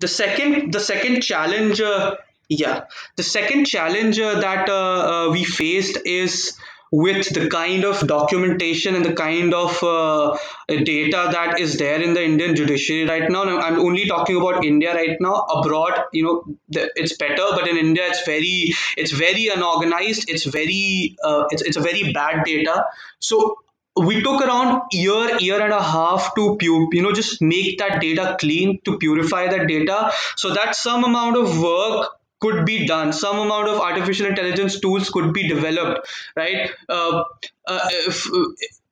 the 0.00 0.08
second 0.08 0.72
the 0.72 0.80
second 0.80 1.22
challenge 1.22 1.80
uh, 1.80 2.14
yeah 2.48 2.84
the 3.16 3.22
second 3.22 3.66
challenge 3.66 4.18
uh, 4.18 4.40
that 4.40 4.68
uh, 4.68 5.26
uh, 5.26 5.30
we 5.30 5.44
faced 5.44 5.98
is 6.04 6.56
with 6.90 7.28
the 7.34 7.48
kind 7.50 7.84
of 7.84 8.06
documentation 8.06 8.94
and 8.94 9.04
the 9.04 9.12
kind 9.12 9.52
of 9.52 9.82
uh, 9.82 10.34
data 10.68 11.28
that 11.32 11.58
is 11.60 11.76
there 11.76 12.00
in 12.00 12.14
the 12.14 12.24
Indian 12.24 12.56
judiciary 12.56 13.06
right 13.06 13.30
now. 13.30 13.42
I'm 13.42 13.78
only 13.78 14.06
talking 14.06 14.36
about 14.36 14.64
India 14.64 14.94
right 14.94 15.18
now. 15.20 15.34
Abroad, 15.34 15.92
you 16.14 16.24
know, 16.24 16.44
it's 16.70 17.14
better, 17.18 17.44
but 17.50 17.68
in 17.68 17.76
India, 17.76 18.04
it's 18.06 18.24
very, 18.24 18.72
it's 18.96 19.12
very 19.12 19.48
unorganized. 19.48 20.30
It's 20.30 20.44
very, 20.46 21.14
uh, 21.22 21.44
it's, 21.50 21.60
it's 21.60 21.76
a 21.76 21.82
very 21.82 22.10
bad 22.14 22.44
data. 22.46 22.86
So 23.18 23.58
we 23.94 24.22
took 24.22 24.40
around 24.40 24.82
year 24.92 25.36
year 25.40 25.60
and 25.60 25.72
a 25.72 25.82
half 25.82 26.34
to 26.36 26.56
pu- 26.56 26.88
you 26.92 27.02
know 27.02 27.12
just 27.12 27.42
make 27.42 27.78
that 27.78 28.00
data 28.00 28.36
clean 28.40 28.80
to 28.84 28.96
purify 28.96 29.48
that 29.48 29.66
data 29.66 30.12
so 30.36 30.54
that 30.54 30.76
some 30.76 31.02
amount 31.04 31.36
of 31.36 31.60
work 31.60 32.17
could 32.40 32.64
be 32.64 32.86
done. 32.86 33.12
Some 33.12 33.38
amount 33.38 33.68
of 33.68 33.80
artificial 33.80 34.26
intelligence 34.26 34.80
tools 34.80 35.10
could 35.10 35.32
be 35.32 35.48
developed 35.48 36.08
right? 36.36 36.70
Uh, 36.88 37.22
uh, 37.66 37.88
if 38.06 38.26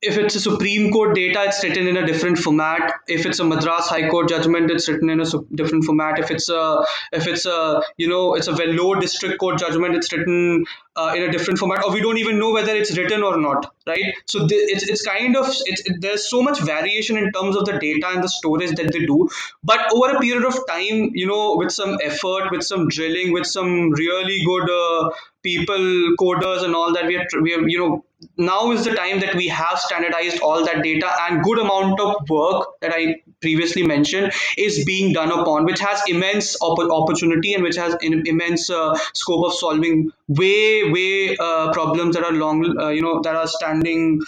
if 0.07 0.17
it's 0.19 0.35
a 0.37 0.41
Supreme 0.41 0.93
Court 0.93 1.15
data, 1.15 1.45
it's 1.47 1.63
written 1.63 1.87
in 1.89 1.97
a 1.97 2.07
different 2.07 2.39
format. 2.39 2.93
If 3.09 3.27
it's 3.27 3.41
a 3.41 3.45
Madras 3.45 3.89
High 3.89 4.09
Court 4.09 4.29
judgment, 4.29 4.71
it's 4.71 4.89
written 4.89 5.11
in 5.11 5.21
a 5.21 5.27
different 5.55 5.85
format. 5.85 6.19
If 6.19 6.31
it's 6.31 6.49
a 6.49 6.85
if 7.13 7.27
it's 7.27 7.47
a 7.47 7.83
you 7.97 8.09
know 8.09 8.35
it's 8.35 8.49
a 8.49 8.53
Vellore 8.53 9.01
District 9.01 9.39
Court 9.39 9.59
judgment, 9.59 9.97
it's 9.97 10.13
written 10.13 10.65
uh, 10.97 11.13
in 11.17 11.23
a 11.25 11.31
different 11.31 11.59
format, 11.59 11.85
or 11.85 11.93
we 11.93 12.01
don't 12.01 12.19
even 12.19 12.39
know 12.39 12.53
whether 12.53 12.75
it's 12.75 12.97
written 12.97 13.23
or 13.23 13.37
not, 13.39 13.73
right? 13.87 14.15
So 14.27 14.47
th- 14.47 14.71
it's 14.75 14.89
it's 14.89 15.05
kind 15.05 15.37
of 15.37 15.47
it's 15.67 15.83
it, 15.87 16.01
there's 16.01 16.29
so 16.31 16.43
much 16.43 16.61
variation 16.61 17.19
in 17.19 17.33
terms 17.33 17.57
of 17.57 17.65
the 17.67 17.79
data 17.79 18.09
and 18.15 18.23
the 18.23 18.29
storage 18.29 18.75
that 18.77 18.93
they 18.93 19.07
do, 19.07 19.29
but 19.65 19.93
over 19.93 20.17
a 20.17 20.21
period 20.21 20.45
of 20.45 20.59
time, 20.69 21.11
you 21.15 21.27
know, 21.27 21.57
with 21.57 21.73
some 21.73 21.99
effort, 22.03 22.51
with 22.51 22.63
some 22.63 22.89
drilling, 22.89 23.33
with 23.33 23.47
some 23.47 23.91
really 23.93 24.45
good 24.45 24.71
uh, 24.71 25.11
people 25.43 25.87
coders 26.21 26.65
and 26.65 26.75
all 26.75 26.93
that 26.93 27.07
we 27.07 27.17
are 27.17 27.43
we 27.43 27.55
are 27.55 27.69
you 27.69 27.79
know 27.79 28.05
now 28.37 28.71
is 28.73 28.85
the 28.85 28.95
time 28.95 29.21
that 29.21 29.35
we 29.35 29.49
have 29.49 29.79
standardized 29.79 30.41
all 30.41 30.65
that 30.65 30.83
data 30.83 31.11
and 31.23 31.43
good 31.43 31.59
amount 31.59 32.01
of 32.01 32.29
work 32.29 32.69
that 32.81 32.93
i 32.95 33.17
previously 33.41 33.83
mentioned 33.83 34.33
is 34.57 34.85
being 34.85 35.13
done 35.13 35.31
upon 35.31 35.65
which 35.65 35.81
has 35.81 36.03
immense 36.09 36.57
opp- 36.63 36.91
opportunity 36.91 37.55
and 37.55 37.63
which 37.63 37.77
has 37.77 37.97
immense 38.03 38.71
uh, 38.71 38.95
scope 39.15 39.45
of 39.47 39.55
solving 39.55 40.11
way 40.29 40.91
way 40.91 41.37
uh, 41.37 41.73
problems 41.73 42.17
that 42.17 42.25
are 42.25 42.33
long 42.33 42.79
uh, 42.79 42.89
you 42.89 43.03
know 43.03 43.21
that 43.23 43.35
are 43.35 43.47
standing 43.47 44.21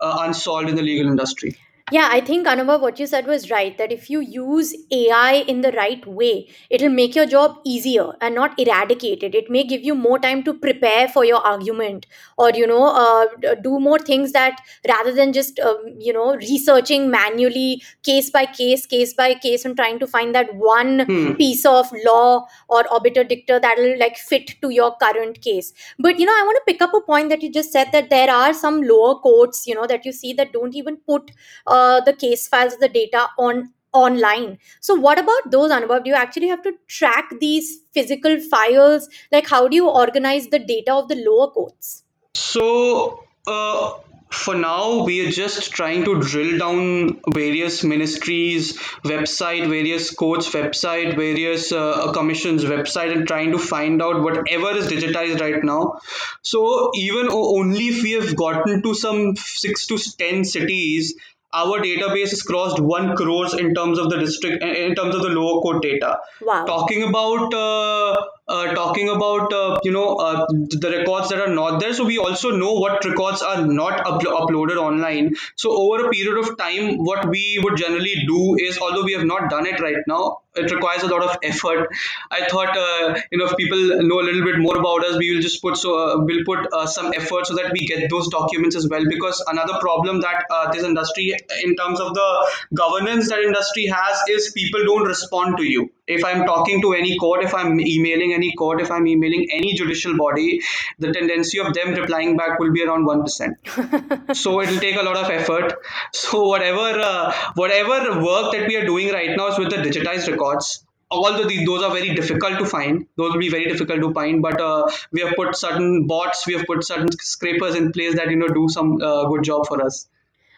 uh, 0.00 0.18
unsolved 0.22 0.68
in 0.68 0.74
the 0.74 0.82
legal 0.82 1.06
industry 1.06 1.56
yeah, 1.92 2.08
I 2.10 2.20
think 2.22 2.46
Anubhav, 2.46 2.80
what 2.80 2.98
you 2.98 3.06
said 3.06 3.26
was 3.26 3.50
right. 3.50 3.76
That 3.76 3.92
if 3.92 4.08
you 4.08 4.20
use 4.20 4.74
AI 4.90 5.44
in 5.46 5.60
the 5.60 5.70
right 5.72 6.04
way, 6.06 6.48
it'll 6.70 6.88
make 6.88 7.14
your 7.14 7.26
job 7.26 7.58
easier 7.64 8.12
and 8.22 8.34
not 8.34 8.58
eradicate 8.58 9.22
it. 9.22 9.34
It 9.34 9.50
may 9.50 9.64
give 9.64 9.82
you 9.82 9.94
more 9.94 10.18
time 10.18 10.42
to 10.44 10.54
prepare 10.54 11.08
for 11.08 11.26
your 11.26 11.40
argument, 11.46 12.06
or 12.38 12.50
you 12.50 12.66
know, 12.66 12.86
uh, 12.86 13.26
do 13.62 13.78
more 13.78 13.98
things 13.98 14.32
that 14.32 14.60
rather 14.88 15.12
than 15.12 15.34
just 15.34 15.60
um, 15.60 15.76
you 15.98 16.12
know 16.12 16.34
researching 16.36 17.10
manually, 17.10 17.82
case 18.02 18.30
by 18.30 18.46
case, 18.46 18.86
case 18.86 19.12
by 19.12 19.34
case, 19.34 19.66
and 19.66 19.76
trying 19.76 19.98
to 19.98 20.06
find 20.06 20.34
that 20.34 20.54
one 20.54 21.04
Hmm. 21.04 21.34
piece 21.34 21.66
of 21.66 21.92
law 22.06 22.46
or 22.68 22.82
obiter 22.96 23.24
dicta 23.24 23.58
that'll 23.60 23.98
like 23.98 24.16
fit 24.16 24.54
to 24.62 24.70
your 24.70 24.96
current 24.96 25.40
case. 25.42 25.72
But 25.98 26.18
you 26.18 26.24
know, 26.24 26.32
I 26.32 26.42
want 26.46 26.56
to 26.56 26.72
pick 26.72 26.80
up 26.82 26.94
a 26.94 27.00
point 27.02 27.28
that 27.28 27.42
you 27.42 27.50
just 27.52 27.72
said 27.72 27.92
that 27.92 28.08
there 28.10 28.30
are 28.30 28.54
some 28.54 28.80
lower 28.82 29.16
courts, 29.16 29.66
you 29.66 29.74
know, 29.74 29.86
that 29.86 30.04
you 30.06 30.12
see 30.12 30.32
that 30.34 30.52
don't 30.52 30.74
even 30.74 30.96
put 30.96 31.30
uh, 31.66 31.83
the 32.04 32.12
case 32.12 32.48
files, 32.48 32.76
the 32.78 32.88
data 32.88 33.28
on 33.38 33.72
online. 33.92 34.58
So 34.80 34.94
what 34.94 35.18
about 35.18 35.50
those 35.50 35.70
Anubhav? 35.70 36.04
Do 36.04 36.10
you 36.10 36.16
actually 36.16 36.48
have 36.48 36.62
to 36.62 36.72
track 36.88 37.32
these 37.40 37.78
physical 37.92 38.40
files? 38.40 39.08
Like 39.32 39.48
how 39.48 39.68
do 39.68 39.76
you 39.76 39.88
organize 39.88 40.48
the 40.48 40.58
data 40.58 40.94
of 40.94 41.08
the 41.08 41.16
lower 41.16 41.50
courts? 41.50 42.02
So, 42.34 43.22
uh, 43.46 43.92
for 44.34 44.54
now, 44.56 45.04
we 45.04 45.24
are 45.24 45.30
just 45.30 45.70
trying 45.70 46.04
to 46.04 46.20
drill 46.20 46.58
down 46.58 47.20
various 47.32 47.84
ministries' 47.84 48.76
website, 49.04 49.68
various 49.68 50.10
courts' 50.10 50.50
website, 50.50 51.14
various 51.14 51.70
uh, 51.70 52.10
commissions' 52.12 52.64
website, 52.64 53.12
and 53.12 53.28
trying 53.28 53.52
to 53.52 53.58
find 53.58 54.02
out 54.02 54.22
whatever 54.22 54.72
is 54.72 54.88
digitized 54.88 55.40
right 55.40 55.62
now. 55.62 56.00
So, 56.42 56.90
even 56.96 57.28
only 57.30 57.88
if 57.88 58.02
we 58.02 58.12
have 58.12 58.34
gotten 58.34 58.82
to 58.82 58.94
some 58.94 59.36
six 59.36 59.86
to 59.86 59.98
ten 60.18 60.44
cities, 60.44 61.14
our 61.54 61.80
database 61.80 62.30
has 62.30 62.42
crossed 62.42 62.80
one 62.80 63.14
crores 63.16 63.54
in 63.54 63.74
terms 63.74 63.98
of 63.98 64.10
the 64.10 64.18
district, 64.18 64.62
in 64.62 64.94
terms 64.94 65.14
of 65.14 65.22
the 65.22 65.28
lower 65.28 65.60
court 65.60 65.82
data 65.82 66.18
Wow. 66.42 66.64
talking 66.66 67.02
about 67.04 67.54
uh, 67.54 68.16
uh, 68.46 68.74
talking 68.74 69.08
about 69.08 69.52
uh, 69.52 69.78
you 69.82 69.90
know 69.90 70.16
uh, 70.16 70.46
the 70.48 70.90
records 70.98 71.30
that 71.30 71.40
are 71.40 71.54
not 71.54 71.80
there. 71.80 71.94
So 71.94 72.04
we 72.04 72.18
also 72.18 72.50
know 72.56 72.74
what 72.74 73.04
records 73.04 73.42
are 73.42 73.66
not 73.66 74.04
uplo- 74.04 74.38
uploaded 74.40 74.76
online. 74.76 75.34
So 75.56 75.72
over 75.72 76.06
a 76.06 76.10
period 76.10 76.38
of 76.38 76.58
time 76.58 76.96
what 76.98 77.28
we 77.28 77.58
would 77.62 77.76
generally 77.76 78.14
do 78.26 78.56
is 78.56 78.78
although 78.78 79.04
we 79.04 79.12
have 79.14 79.24
not 79.24 79.50
done 79.50 79.66
it 79.66 79.80
right 79.80 80.02
now 80.06 80.38
it 80.56 80.70
requires 80.70 81.02
a 81.02 81.08
lot 81.08 81.22
of 81.22 81.36
effort. 81.42 81.88
I 82.30 82.46
thought 82.46 82.76
uh, 82.76 83.20
you 83.32 83.38
know 83.38 83.46
if 83.46 83.56
people 83.56 83.78
know 84.02 84.20
a 84.20 84.26
little 84.28 84.44
bit 84.44 84.58
more 84.58 84.76
about 84.76 85.04
us 85.04 85.16
we 85.18 85.34
will 85.34 85.42
just 85.42 85.62
put 85.62 85.76
so 85.76 85.98
uh, 85.98 86.24
we'll 86.24 86.44
put 86.44 86.68
some 86.88 87.12
effort 87.14 87.46
so 87.46 87.54
that 87.54 87.72
we 87.72 87.86
get 87.86 88.10
those 88.10 88.28
documents 88.28 88.76
as 88.76 88.88
well. 88.88 89.04
Because 89.08 89.42
another 89.48 89.78
problem 89.80 90.20
that 90.20 90.44
this 90.72 90.84
industry 90.84 91.34
in 91.62 91.76
terms 91.76 92.00
of 92.00 92.14
the 92.14 92.52
governance 92.74 93.28
that 93.30 93.40
industry 93.40 93.86
has 93.86 94.22
is 94.28 94.52
people 94.52 94.84
don't 94.84 95.06
respond 95.06 95.56
to 95.56 95.64
you 95.64 95.90
if 96.06 96.24
i'm 96.24 96.44
talking 96.44 96.80
to 96.80 96.92
any 96.92 97.16
court 97.18 97.42
if 97.42 97.54
i'm 97.54 97.80
emailing 97.80 98.32
any 98.34 98.52
court 98.52 98.80
if 98.80 98.90
i'm 98.90 99.06
emailing 99.06 99.46
any 99.52 99.72
judicial 99.74 100.16
body 100.16 100.60
the 100.98 101.12
tendency 101.12 101.58
of 101.58 101.72
them 101.74 101.94
replying 101.94 102.36
back 102.36 102.58
will 102.58 102.72
be 102.72 102.82
around 102.84 103.06
1% 103.06 103.54
so 104.36 104.60
it'll 104.60 104.78
take 104.78 104.96
a 104.96 105.02
lot 105.02 105.16
of 105.16 105.30
effort. 105.30 105.74
So 106.12 106.46
whatever 106.48 107.00
uh, 107.00 107.32
whatever 107.54 108.22
work 108.22 108.52
that 108.52 108.68
we 108.68 108.76
are 108.76 108.84
doing 108.84 109.12
right 109.12 109.36
now 109.36 109.48
is 109.48 109.58
with 109.58 109.70
the 109.70 109.76
digitized 109.76 110.30
records. 110.30 110.84
Although 111.10 111.46
the, 111.46 111.64
those 111.64 111.82
are 111.82 111.92
very 111.92 112.14
difficult 112.14 112.58
to 112.58 112.66
find. 112.66 113.06
Those 113.16 113.32
will 113.32 113.38
be 113.38 113.50
very 113.50 113.66
difficult 113.66 114.00
to 114.00 114.12
find 114.12 114.42
but 114.42 114.60
uh, 114.60 114.90
we 115.12 115.20
have 115.20 115.34
put 115.36 115.56
certain 115.56 116.06
bots 116.06 116.46
we 116.46 116.54
have 116.54 116.66
put 116.66 116.84
certain 116.84 117.10
scrapers 117.12 117.74
in 117.74 117.92
place 117.92 118.16
that 118.16 118.30
you 118.30 118.36
know 118.36 118.48
do 118.48 118.68
some 118.68 119.00
uh, 119.00 119.26
good 119.26 119.44
job 119.44 119.66
for 119.66 119.82
us. 119.84 120.08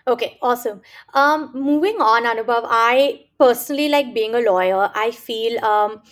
Okay, 0.08 0.38
awesome. 0.40 0.82
Um, 1.14 1.50
moving 1.52 1.96
on, 1.96 2.24
Anubhav, 2.24 2.62
I 2.64 3.25
personally 3.38 3.88
like 3.88 4.14
being 4.14 4.34
a 4.34 4.40
lawyer. 4.40 4.90
I 4.94 5.10
feel 5.10 5.62
um, 5.64 6.02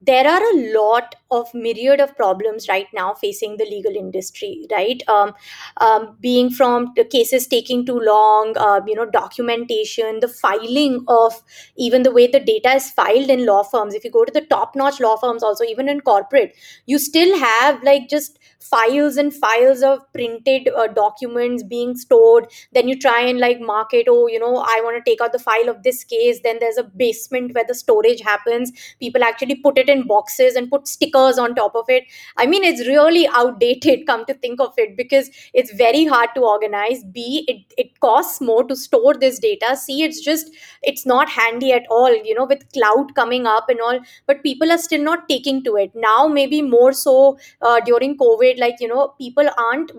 there 0.00 0.26
are 0.26 0.42
a 0.42 0.72
lot 0.78 1.14
of 1.32 1.52
myriad 1.54 2.00
of 2.00 2.16
problems 2.16 2.68
right 2.68 2.86
now 2.92 3.12
facing 3.14 3.56
the 3.56 3.64
legal 3.64 3.96
industry 3.96 4.66
right? 4.70 5.02
Um, 5.08 5.32
um, 5.78 6.16
being 6.20 6.50
from 6.50 6.94
cases 7.10 7.46
taking 7.46 7.84
too 7.86 7.98
long 7.98 8.54
uh, 8.56 8.80
you 8.86 8.94
know 8.94 9.06
documentation 9.06 10.20
the 10.20 10.28
filing 10.28 11.04
of 11.08 11.42
even 11.76 12.02
the 12.02 12.12
way 12.12 12.26
the 12.26 12.40
data 12.40 12.70
is 12.74 12.90
filed 12.90 13.30
in 13.30 13.46
law 13.46 13.62
firms. 13.62 13.94
If 13.94 14.04
you 14.04 14.10
go 14.10 14.24
to 14.24 14.32
the 14.32 14.40
top 14.42 14.76
notch 14.76 15.00
law 15.00 15.16
firms 15.16 15.42
also 15.42 15.64
even 15.64 15.88
in 15.88 16.00
corporate 16.00 16.54
you 16.86 16.98
still 16.98 17.38
have 17.38 17.82
like 17.82 18.08
just 18.08 18.38
files 18.60 19.16
and 19.16 19.34
files 19.34 19.82
of 19.82 20.00
printed 20.12 20.68
uh, 20.68 20.86
documents 20.86 21.62
being 21.62 21.96
stored. 21.96 22.46
Then 22.72 22.88
you 22.88 22.98
try 22.98 23.20
and 23.22 23.38
like 23.38 23.60
market 23.60 24.06
oh 24.08 24.26
you 24.28 24.38
know 24.38 24.56
i 24.56 24.80
want 24.84 24.96
to 25.02 25.10
take 25.10 25.20
out 25.20 25.32
the 25.32 25.38
file 25.38 25.68
of 25.68 25.82
this 25.82 26.04
case. 26.04 26.40
Then 26.42 26.58
there's 26.60 26.76
a 26.76 26.84
basement 26.84 27.54
where 27.54 27.64
the 27.66 27.74
storage 27.74 28.20
happens. 28.20 28.72
People 29.00 29.24
actually 29.24 29.56
put 29.56 29.78
it 29.78 29.88
in 29.88 30.06
boxes 30.06 30.54
and 30.54 30.70
put 30.70 30.86
stickers 30.88 31.21
on 31.38 31.54
top 31.54 31.74
of 31.74 31.84
it. 31.88 32.04
I 32.36 32.46
mean 32.46 32.64
it's 32.64 32.86
really 32.86 33.26
outdated 33.28 34.06
come 34.06 34.24
to 34.26 34.34
think 34.34 34.60
of 34.60 34.74
it 34.76 34.96
because 34.96 35.30
it's 35.54 35.72
very 35.72 36.04
hard 36.04 36.30
to 36.34 36.42
organize. 36.42 37.04
B 37.04 37.44
it, 37.48 37.58
it 37.76 38.00
costs 38.00 38.40
more 38.40 38.64
to 38.64 38.76
store 38.76 39.14
this 39.14 39.38
data. 39.38 39.76
C 39.76 40.02
it's 40.02 40.20
just 40.20 40.50
it's 40.82 41.06
not 41.06 41.28
handy 41.28 41.72
at 41.72 41.86
all 41.90 42.14
you 42.14 42.34
know 42.34 42.44
with 42.46 42.70
cloud 42.72 43.14
coming 43.14 43.46
up 43.46 43.68
and 43.68 43.80
all 43.80 43.98
but 44.26 44.42
people 44.42 44.70
are 44.70 44.78
still 44.78 45.02
not 45.02 45.28
taking 45.28 45.62
to 45.64 45.76
it. 45.76 45.90
Now 45.94 46.26
maybe 46.26 46.62
more 46.62 46.92
so 46.92 47.38
uh, 47.60 47.80
during 47.80 48.16
covid 48.18 48.58
like 48.58 48.76
you 48.80 48.88
know 48.88 49.14
people 49.18 49.48
aren't 49.58 49.92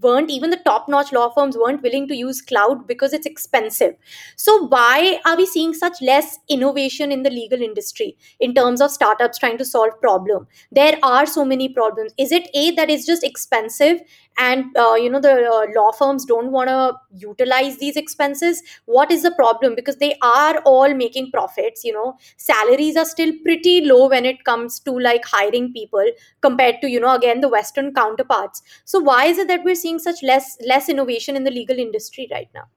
weren't 0.00 0.30
even 0.30 0.50
the 0.50 0.56
top 0.64 0.88
notch 0.88 1.12
law 1.12 1.30
firms 1.30 1.56
weren't 1.56 1.82
willing 1.82 2.08
to 2.08 2.16
use 2.16 2.40
cloud 2.40 2.86
because 2.86 3.12
it's 3.12 3.26
expensive. 3.26 3.94
So 4.36 4.66
why 4.66 5.20
are 5.26 5.36
we 5.36 5.46
seeing 5.46 5.74
such 5.74 6.00
less 6.00 6.38
innovation 6.48 7.12
in 7.12 7.22
the 7.22 7.30
legal 7.30 7.60
industry 7.60 8.16
in 8.38 8.54
terms 8.54 8.80
of 8.80 8.90
startups 8.90 9.38
trying 9.38 9.58
to 9.58 9.64
solve 9.64 10.00
problem? 10.00 10.46
There 10.72 10.98
are 11.02 11.26
so 11.26 11.44
many 11.44 11.68
problems. 11.68 12.12
Is 12.18 12.32
it 12.32 12.48
a 12.54 12.70
that 12.72 12.90
is 12.90 13.06
just 13.06 13.24
expensive 13.24 14.00
and 14.38 14.76
uh, 14.76 14.94
you 14.94 15.10
know 15.10 15.20
the 15.20 15.32
uh, 15.32 15.66
law 15.74 15.92
firms 15.92 16.24
don't 16.24 16.50
want 16.50 16.68
to 16.68 16.94
utilize 17.26 17.78
these 17.78 17.96
expenses. 17.96 18.62
What 18.86 19.10
is 19.10 19.22
the 19.22 19.32
problem? 19.32 19.74
Because 19.74 19.96
they 19.96 20.16
are 20.22 20.58
all 20.64 20.94
making 20.94 21.30
profits 21.30 21.84
you 21.84 21.92
know. 21.92 22.16
Salaries 22.36 22.96
are 22.96 23.04
still 23.04 23.32
pretty 23.44 23.80
low 23.82 24.08
when 24.08 24.24
it 24.24 24.44
comes 24.44 24.80
to 24.80 24.98
like 24.98 25.24
hiring 25.24 25.72
people 25.72 26.04
compared 26.40 26.80
to 26.80 26.88
you 26.88 27.00
know 27.00 27.14
again 27.14 27.40
the 27.40 27.48
western 27.48 27.94
counterparts. 27.94 28.62
So 28.84 28.98
why 28.98 29.26
is 29.26 29.38
it 29.38 29.48
that 29.48 29.64
we're 29.64 29.74
seeing 29.74 29.98
such 29.98 30.22
less 30.22 30.56
less 30.66 30.88
innovation 30.88 31.36
in 31.36 31.44
the 31.44 31.50
legal 31.50 31.78
industry 31.78 32.28
right 32.30 32.48
now? 32.54 32.68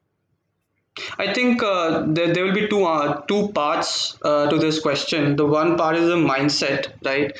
I 1.18 1.32
think 1.32 1.62
uh, 1.62 2.04
there, 2.06 2.32
there 2.32 2.44
will 2.44 2.54
be 2.54 2.68
two 2.68 2.84
uh, 2.84 3.22
two 3.22 3.48
parts 3.48 4.16
uh, 4.22 4.48
to 4.48 4.58
this 4.58 4.80
question. 4.80 5.36
The 5.36 5.46
one 5.46 5.76
part 5.76 5.96
is 5.96 6.06
the 6.08 6.16
mindset, 6.16 6.92
right? 7.04 7.36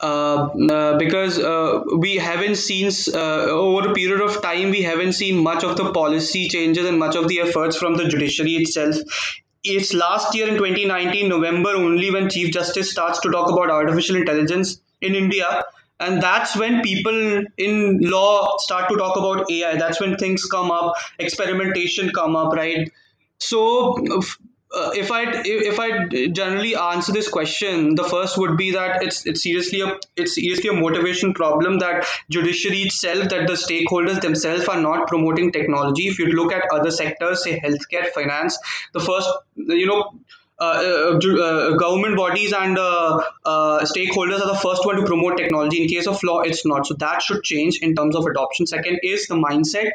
Uh, 0.00 0.48
uh, 0.70 0.98
because 0.98 1.38
uh, 1.38 1.82
we 1.98 2.16
haven't 2.16 2.56
seen 2.56 2.90
uh, 3.14 3.46
over 3.46 3.90
a 3.90 3.94
period 3.94 4.20
of 4.20 4.42
time 4.42 4.70
we 4.70 4.82
haven't 4.82 5.12
seen 5.12 5.42
much 5.42 5.64
of 5.64 5.76
the 5.76 5.92
policy 5.92 6.48
changes 6.48 6.86
and 6.86 6.98
much 6.98 7.14
of 7.16 7.28
the 7.28 7.40
efforts 7.40 7.76
from 7.76 7.94
the 7.94 8.08
judiciary 8.08 8.52
itself. 8.56 8.96
It's 9.62 9.94
last 9.94 10.34
year 10.34 10.48
in 10.48 10.56
2019 10.56 11.28
november 11.28 11.70
only 11.70 12.10
when 12.10 12.28
chief 12.28 12.52
justice 12.52 12.90
starts 12.90 13.20
to 13.20 13.30
talk 13.30 13.50
about 13.50 13.70
artificial 13.70 14.16
intelligence 14.16 14.80
in 15.00 15.14
india. 15.14 15.64
And 16.00 16.20
that's 16.20 16.56
when 16.56 16.82
people 16.82 17.44
in 17.56 18.00
law 18.00 18.56
start 18.58 18.88
to 18.90 18.96
talk 18.96 19.16
about 19.16 19.50
ai 19.50 19.76
that's 19.76 20.00
when 20.00 20.16
things 20.16 20.44
come 20.44 20.70
up 20.70 20.94
experimentation 21.18 22.10
come 22.10 22.36
up 22.36 22.52
right? 22.52 22.90
So 23.38 23.96
uh, 24.74 24.90
if 24.94 25.10
I 25.10 25.24
if 25.44 25.78
I 25.78 26.06
generally 26.28 26.74
answer 26.74 27.12
this 27.12 27.28
question, 27.28 27.94
the 27.94 28.04
first 28.04 28.36
would 28.38 28.56
be 28.56 28.72
that 28.72 29.02
it's 29.02 29.26
it's 29.26 29.42
seriously 29.42 29.80
a 29.82 29.98
it's 30.16 30.34
seriously 30.34 30.70
a 30.70 30.72
motivation 30.72 31.34
problem 31.34 31.78
that 31.78 32.06
judiciary 32.30 32.82
itself, 32.82 33.28
that 33.30 33.46
the 33.46 33.54
stakeholders 33.54 34.20
themselves 34.20 34.66
are 34.66 34.80
not 34.80 35.06
promoting 35.08 35.52
technology. 35.52 36.08
If 36.08 36.18
you 36.18 36.26
look 36.26 36.52
at 36.52 36.64
other 36.72 36.90
sectors, 36.90 37.44
say 37.44 37.60
healthcare, 37.60 38.08
finance, 38.10 38.58
the 38.92 39.00
first 39.00 39.28
you 39.56 39.86
know. 39.86 40.12
Uh, 40.56 41.16
uh, 41.16 41.30
uh, 41.42 41.76
government 41.76 42.16
bodies 42.16 42.52
and 42.52 42.78
uh, 42.78 43.20
uh, 43.44 43.80
stakeholders 43.80 44.40
are 44.40 44.46
the 44.46 44.60
first 44.62 44.86
one 44.86 44.94
to 44.94 45.02
promote 45.04 45.36
technology. 45.36 45.82
In 45.82 45.88
case 45.88 46.06
of 46.06 46.22
law, 46.22 46.42
it's 46.42 46.64
not. 46.64 46.86
So 46.86 46.94
that 47.00 47.22
should 47.22 47.42
change 47.42 47.80
in 47.82 47.96
terms 47.96 48.14
of 48.14 48.24
adoption. 48.24 48.64
Second 48.68 49.00
is 49.02 49.26
the 49.26 49.34
mindset 49.34 49.90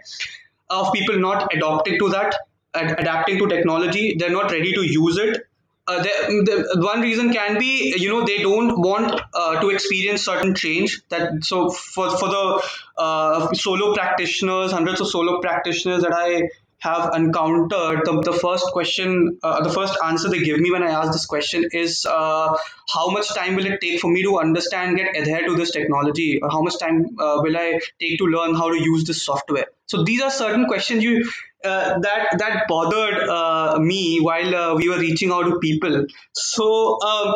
of 0.70 0.92
people 0.92 1.18
not 1.18 1.56
adopting 1.56 1.98
to 2.00 2.10
that 2.10 2.36
ad- 2.74 3.00
adapting 3.00 3.38
to 3.38 3.48
technology 3.48 4.16
they're 4.18 4.32
not 4.32 4.52
ready 4.52 4.74
to 4.74 4.82
use 4.82 5.18
it. 5.18 5.46
Uh, 5.88 6.04
the, 6.04 6.76
the 6.76 6.86
one 6.86 7.02
reason 7.02 7.34
can 7.34 7.58
be 7.58 7.96
you 7.98 8.10
know 8.10 8.24
they 8.24 8.38
don't 8.38 8.80
want 8.80 9.20
uh, 9.34 9.60
to 9.60 9.70
experience 9.70 10.24
certain 10.24 10.54
change 10.54 11.02
that 11.10 11.44
so 11.44 11.72
for 11.72 12.12
for 12.16 12.30
the 12.30 12.70
uh, 12.98 13.52
solo 13.54 13.96
practitioners 13.96 14.72
hundreds 14.72 15.02
of 15.02 15.08
solo 15.08 15.42
practitioners 15.42 16.04
that 16.04 16.14
i 16.14 16.44
have 16.78 17.14
encountered 17.16 18.06
the, 18.06 18.22
the 18.22 18.34
first 18.34 18.66
question 18.72 19.40
uh, 19.42 19.64
the 19.64 19.70
first 19.70 19.98
answer 20.06 20.30
they 20.30 20.44
give 20.44 20.60
me 20.60 20.70
when 20.70 20.84
i 20.84 20.92
ask 20.92 21.12
this 21.12 21.26
question 21.26 21.66
is 21.74 22.06
uh, 22.06 22.56
how 22.94 23.10
much 23.10 23.34
time 23.34 23.56
will 23.56 23.66
it 23.66 23.82
take 23.82 24.00
for 24.00 24.12
me 24.12 24.22
to 24.22 24.40
understand 24.40 24.96
get 24.96 25.16
adhere 25.16 25.46
to 25.46 25.56
this 25.56 25.72
technology? 25.72 26.40
Or 26.42 26.50
how 26.50 26.62
much 26.62 26.80
time 26.80 27.18
uh, 27.20 27.40
will 27.42 27.58
i 27.58 27.80
take 28.00 28.18
to 28.20 28.26
learn 28.26 28.56
how 28.56 28.70
to 28.70 28.80
use 28.80 29.04
this 29.06 29.24
software? 29.24 29.68
So 29.88 30.04
these 30.04 30.22
are 30.22 30.32
certain 30.32 30.66
questions 30.66 31.04
you 31.04 31.30
uh, 31.64 32.00
that 32.00 32.38
that 32.38 32.66
bothered 32.68 33.30
uh, 33.30 33.78
me 33.80 34.20
while 34.20 34.56
uh, 34.56 34.76
we 34.76 34.90
were 34.90 35.00
reaching 35.00 35.32
out 35.32 35.44
to 35.44 35.60
people. 35.60 36.06
So 36.34 37.00
um, 37.02 37.36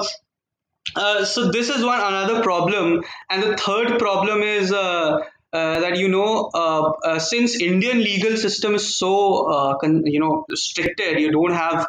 uh, 0.95 1.25
so 1.25 1.49
this 1.51 1.69
is 1.69 1.83
one 1.83 1.99
another 1.99 2.43
problem. 2.43 3.03
And 3.29 3.43
the 3.43 3.57
third 3.57 3.99
problem 3.99 4.41
is 4.41 4.71
uh, 4.71 5.19
uh, 5.53 5.79
that 5.79 5.97
you 5.97 6.07
know 6.07 6.49
uh, 6.53 6.91
uh, 7.05 7.19
since 7.19 7.61
indian 7.61 7.99
legal 7.99 8.35
system 8.37 8.73
is 8.73 8.95
so 8.95 9.45
uh, 9.51 9.77
con- 9.77 10.03
you 10.05 10.19
know 10.19 10.45
restricted 10.49 11.19
you 11.19 11.31
don't 11.31 11.53
have 11.53 11.87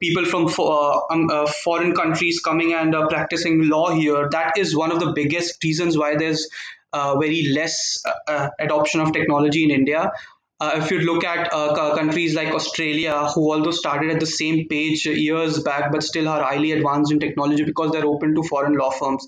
people 0.00 0.24
from 0.24 0.48
fo- 0.48 0.66
uh, 0.66 1.00
um, 1.12 1.30
uh, 1.30 1.46
foreign 1.62 1.94
countries 1.94 2.40
coming 2.40 2.72
and 2.72 2.92
practicing 3.08 3.68
law 3.68 3.88
here 3.92 4.28
that 4.32 4.58
is 4.58 4.74
one 4.76 4.90
of 4.90 4.98
the 4.98 5.12
biggest 5.14 5.62
reasons 5.62 5.96
why 5.96 6.16
there's 6.16 6.48
very 7.20 7.52
less 7.52 8.02
adoption 8.58 9.00
of 9.00 9.12
technology 9.12 9.62
in 9.62 9.70
india 9.70 10.10
uh, 10.60 10.72
if 10.74 10.90
you 10.90 11.00
look 11.00 11.24
at 11.24 11.52
uh, 11.52 11.94
countries 11.96 12.34
like 12.34 12.54
Australia, 12.54 13.26
who 13.34 13.52
although 13.52 13.72
started 13.72 14.10
at 14.10 14.20
the 14.20 14.26
same 14.26 14.68
page 14.68 15.04
years 15.04 15.62
back, 15.62 15.90
but 15.90 16.02
still 16.02 16.28
are 16.28 16.42
highly 16.42 16.72
advanced 16.72 17.12
in 17.12 17.18
technology 17.18 17.64
because 17.64 17.90
they're 17.90 18.06
open 18.06 18.34
to 18.34 18.42
foreign 18.42 18.74
law 18.74 18.90
firms. 18.90 19.26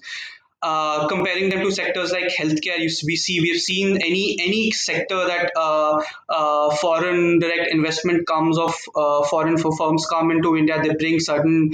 Uh, 0.62 1.06
comparing 1.06 1.50
them 1.50 1.60
to 1.60 1.70
sectors 1.70 2.12
like 2.12 2.28
healthcare, 2.28 2.78
we 3.06 3.14
see 3.14 3.40
we've 3.40 3.60
seen 3.60 3.98
any 4.02 4.36
any 4.40 4.70
sector 4.70 5.26
that 5.26 5.52
uh, 5.54 6.00
uh, 6.28 6.74
foreign 6.76 7.38
direct 7.38 7.70
investment 7.70 8.26
comes 8.26 8.58
of 8.58 8.74
uh, 8.96 9.22
foreign 9.24 9.58
firms 9.58 10.06
come 10.06 10.30
into 10.30 10.56
India, 10.56 10.80
they 10.82 10.94
bring 10.94 11.20
certain 11.20 11.70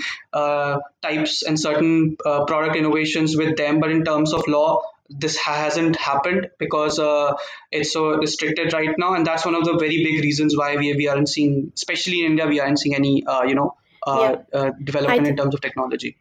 types 1.02 1.42
and 1.42 1.58
certain 1.58 2.16
product 2.22 2.76
innovations 2.76 3.36
with 3.36 3.56
them. 3.56 3.80
But 3.80 3.92
in 3.92 4.04
terms 4.04 4.32
of 4.32 4.46
law, 4.48 4.82
this 5.18 5.36
hasn't 5.36 5.96
happened 5.96 6.48
because 6.58 6.98
uh, 6.98 7.32
it's 7.70 7.92
so 7.92 8.16
restricted 8.16 8.72
right 8.72 8.90
now, 8.98 9.14
and 9.14 9.26
that's 9.26 9.44
one 9.44 9.54
of 9.54 9.64
the 9.64 9.76
very 9.78 10.02
big 10.04 10.22
reasons 10.22 10.56
why 10.56 10.76
we, 10.76 10.94
we 10.94 11.08
aren't 11.08 11.28
seeing, 11.28 11.72
especially 11.76 12.20
in 12.24 12.32
India, 12.32 12.46
we 12.46 12.60
aren't 12.60 12.78
seeing 12.78 12.94
any 12.94 13.24
uh, 13.26 13.42
you 13.42 13.54
know 13.54 13.76
uh, 14.06 14.36
Yeah. 14.52 14.60
uh, 14.60 14.70
development 14.82 15.26
in 15.26 15.36
terms 15.36 15.54
of 15.54 15.60
technology. 15.60 16.16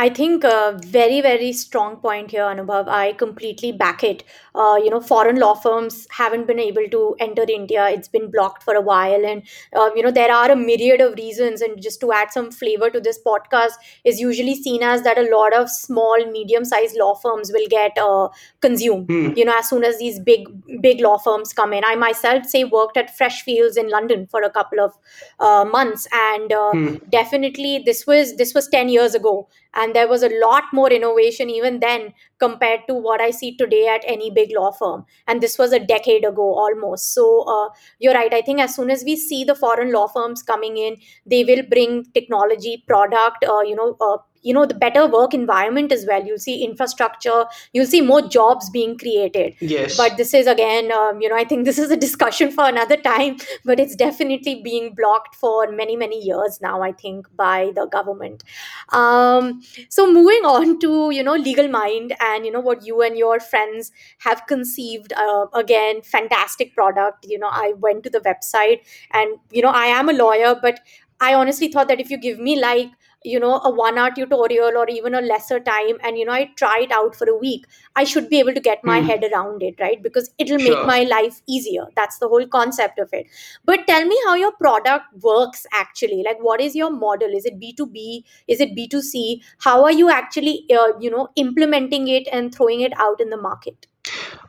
I 0.00 0.10
think 0.10 0.44
a 0.44 0.78
very, 0.86 1.20
very 1.20 1.52
strong 1.52 1.96
point 1.96 2.30
here, 2.30 2.42
Anubhav. 2.44 2.86
I 2.86 3.14
completely 3.14 3.72
back 3.72 4.04
it. 4.04 4.22
Uh, 4.54 4.76
you 4.80 4.90
know, 4.90 5.00
foreign 5.00 5.40
law 5.40 5.54
firms 5.54 6.06
haven't 6.10 6.46
been 6.46 6.60
able 6.60 6.86
to 6.92 7.16
enter 7.18 7.44
India. 7.48 7.88
It's 7.88 8.06
been 8.06 8.30
blocked 8.30 8.62
for 8.62 8.74
a 8.74 8.80
while. 8.80 9.26
And, 9.26 9.42
uh, 9.74 9.90
you 9.96 10.04
know, 10.04 10.12
there 10.12 10.30
are 10.32 10.52
a 10.52 10.54
myriad 10.54 11.00
of 11.00 11.14
reasons. 11.14 11.60
And 11.62 11.82
just 11.82 11.98
to 12.02 12.12
add 12.12 12.30
some 12.30 12.52
flavor 12.52 12.90
to 12.90 13.00
this 13.00 13.18
podcast, 13.26 13.72
is 14.04 14.20
usually 14.20 14.54
seen 14.54 14.84
as 14.84 15.02
that 15.02 15.18
a 15.18 15.28
lot 15.36 15.52
of 15.52 15.68
small, 15.68 16.24
medium 16.30 16.64
sized 16.64 16.96
law 16.96 17.16
firms 17.16 17.50
will 17.52 17.66
get 17.68 17.98
uh, 17.98 18.28
consumed, 18.60 19.08
Hmm. 19.08 19.32
you 19.34 19.44
know, 19.44 19.54
as 19.58 19.68
soon 19.68 19.82
as 19.82 19.98
these 19.98 20.20
big, 20.20 20.46
big 20.80 21.00
law 21.00 21.18
firms 21.18 21.52
come 21.52 21.72
in. 21.72 21.82
I 21.84 21.96
myself, 21.96 22.46
say, 22.46 22.62
worked 22.62 22.96
at 22.96 23.18
Freshfields 23.18 23.76
in 23.76 23.90
London 23.90 24.28
for 24.28 24.42
a 24.42 24.50
couple 24.50 24.78
of 24.78 24.92
uh, 25.40 25.64
months. 25.64 26.06
And 26.12 26.52
uh, 26.52 26.70
Hmm. 26.72 26.94
definitely 27.10 27.82
this 27.84 28.06
was 28.06 28.36
this 28.36 28.54
was 28.54 28.68
10 28.68 28.88
years 28.88 29.14
ago 29.14 29.48
and 29.74 29.94
there 29.94 30.08
was 30.08 30.22
a 30.22 30.30
lot 30.40 30.64
more 30.72 30.90
innovation 30.90 31.50
even 31.50 31.80
then 31.80 32.12
compared 32.38 32.80
to 32.88 32.94
what 32.94 33.20
i 33.20 33.30
see 33.30 33.56
today 33.56 33.86
at 33.88 34.02
any 34.06 34.30
big 34.30 34.50
law 34.54 34.70
firm. 34.72 35.04
And 35.26 35.40
this 35.40 35.58
was 35.58 35.72
a 35.72 35.78
decade 35.80 36.24
ago 36.24 36.54
almost. 36.54 37.12
So 37.14 37.44
uh, 37.46 37.68
you're 37.98 38.14
right. 38.14 38.32
I 38.32 38.42
think 38.42 38.60
as 38.60 38.74
soon 38.74 38.90
as 38.90 39.04
we 39.04 39.16
see 39.16 39.44
the 39.44 39.54
foreign 39.54 39.92
law 39.92 40.06
firms 40.08 40.42
coming 40.42 40.76
in 40.76 40.96
they 41.26 41.44
will 41.44 41.62
bring 41.68 42.04
technology 42.14 42.84
product 42.86 43.44
uh, 43.44 43.60
you 43.60 43.74
know 43.76 43.96
uh, 44.00 44.18
you 44.42 44.54
know 44.54 44.66
the 44.66 44.74
better 44.74 45.06
work 45.06 45.34
environment 45.34 45.92
as 45.92 46.06
well. 46.06 46.24
You'll 46.24 46.38
see 46.38 46.64
infrastructure 46.64 47.44
you'll 47.72 47.86
see 47.86 48.00
more 48.00 48.22
jobs 48.22 48.70
being 48.70 48.96
created. 48.98 49.54
Yes. 49.60 49.96
but 49.96 50.16
this 50.16 50.34
is 50.34 50.46
again 50.46 50.90
um, 50.92 51.20
you 51.20 51.28
know 51.28 51.36
i 51.36 51.44
think 51.44 51.64
this 51.68 51.78
is 51.78 51.90
a 51.90 51.96
discussion 51.96 52.50
for 52.50 52.68
another 52.68 52.96
time 52.96 53.36
but 53.64 53.80
it's 53.80 53.94
definitely 53.94 54.54
being 54.62 54.94
blocked 54.94 55.34
for 55.34 55.70
many 55.70 55.96
many 55.96 56.20
years 56.22 56.58
now 56.60 56.82
i 56.82 56.92
think 56.92 57.26
by 57.36 57.72
the 57.74 57.86
government. 57.86 58.44
Um, 58.90 59.62
so 59.88 60.10
moving 60.10 60.44
on 60.44 60.78
to 60.80 61.10
you 61.10 61.22
know 61.22 61.34
legal 61.34 61.68
mind 61.68 62.14
and 62.20 62.46
you 62.46 62.52
know 62.52 62.60
what 62.60 62.84
you 62.84 63.02
and 63.02 63.16
your 63.16 63.40
friends 63.40 63.92
have 64.18 64.46
conceived 64.46 65.12
uh, 65.12 65.46
again 65.54 66.02
fantastic 66.02 66.74
product. 66.74 67.26
You 67.28 67.38
know 67.38 67.48
i 67.50 67.72
went 67.78 68.04
to 68.04 68.10
the 68.10 68.20
website 68.20 68.80
and 69.12 69.38
you 69.50 69.62
know 69.62 69.70
i 69.70 69.86
am 69.86 70.08
a 70.08 70.12
lawyer 70.12 70.54
but 70.60 70.80
i 71.20 71.34
honestly 71.34 71.68
thought 71.68 71.88
that 71.88 72.00
if 72.00 72.10
you 72.10 72.18
give 72.18 72.38
me 72.38 72.60
like 72.60 72.90
you 73.24 73.38
know 73.40 73.60
a 73.64 73.70
one 73.70 73.98
hour 73.98 74.10
tutorial 74.14 74.76
or 74.76 74.88
even 74.88 75.14
a 75.14 75.20
lesser 75.20 75.58
time 75.58 75.96
and 76.02 76.16
you 76.18 76.24
know 76.24 76.32
i 76.32 76.44
try 76.56 76.78
it 76.82 76.92
out 76.92 77.16
for 77.16 77.28
a 77.28 77.36
week 77.36 77.66
i 77.96 78.04
should 78.04 78.28
be 78.28 78.38
able 78.38 78.54
to 78.54 78.60
get 78.60 78.84
my 78.84 78.98
Hmm. 78.98 79.06
head 79.08 79.24
around 79.32 79.62
it 79.62 79.74
right? 79.80 80.02
Because 80.02 80.30
it'll 80.38 80.58
make 80.58 80.84
my 80.84 81.02
life 81.02 81.40
easier. 81.48 81.84
That's 81.96 82.18
the 82.18 82.28
whole 82.28 82.46
concept 82.46 82.98
of 82.98 83.08
it. 83.12 83.26
But 83.64 83.86
tell 83.86 84.04
me 84.04 84.16
how 84.24 84.34
your 84.34 84.52
product 84.52 85.06
works 85.22 85.66
actually. 85.72 86.22
Like 86.24 86.38
what 86.40 86.60
is 86.60 86.74
your 86.76 86.90
model? 86.90 87.28
Is 87.34 87.44
it 87.44 87.58
b2b 87.60 88.24
is 88.46 88.60
it 88.60 88.74
b2c 88.74 89.42
how 89.58 89.84
are 89.84 89.92
you 89.92 90.10
actually 90.10 90.64
uh, 90.72 90.92
you 91.00 91.10
know 91.10 91.28
implementing 91.36 92.08
it 92.08 92.28
and 92.32 92.54
throwing 92.54 92.80
it 92.80 92.92
out 92.98 93.20
in 93.20 93.30
the 93.30 93.36
market 93.36 93.86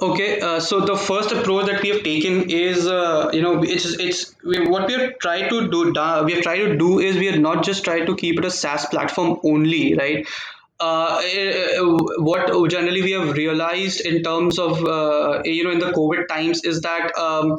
Okay, 0.01 0.39
uh, 0.39 0.61
so 0.61 0.79
the 0.79 0.95
first 0.95 1.33
approach 1.33 1.65
that 1.65 1.81
we 1.83 1.89
have 1.89 2.03
taken 2.03 2.49
is, 2.49 2.87
uh, 2.87 3.29
you 3.33 3.41
know, 3.41 3.61
it's 3.63 3.85
it's 3.99 4.33
we, 4.45 4.65
what 4.65 4.87
we 4.87 4.93
have 4.93 5.19
tried 5.19 5.49
to 5.49 5.69
do. 5.69 5.91
da- 5.91 6.23
We 6.23 6.33
have 6.35 6.41
tried 6.43 6.59
to 6.59 6.77
do 6.77 6.99
is 6.99 7.17
we 7.17 7.25
have 7.25 7.39
not 7.39 7.65
just 7.65 7.83
tried 7.83 8.05
to 8.05 8.15
keep 8.15 8.39
it 8.39 8.45
a 8.45 8.51
SaaS 8.51 8.85
platform 8.85 9.39
only, 9.43 9.95
right? 9.95 10.25
Uh, 10.79 11.21
eh, 11.25 11.49
eh, 11.75 11.79
what 12.29 12.47
generally 12.71 13.01
we 13.01 13.11
have 13.11 13.33
realized 13.33 13.99
in 14.05 14.23
terms 14.23 14.57
of, 14.57 14.85
uh, 14.85 15.41
you 15.43 15.65
know, 15.65 15.71
in 15.71 15.79
the 15.79 15.91
COVID 15.91 16.29
times 16.29 16.63
is 16.63 16.79
that, 16.81 17.13
um, 17.17 17.57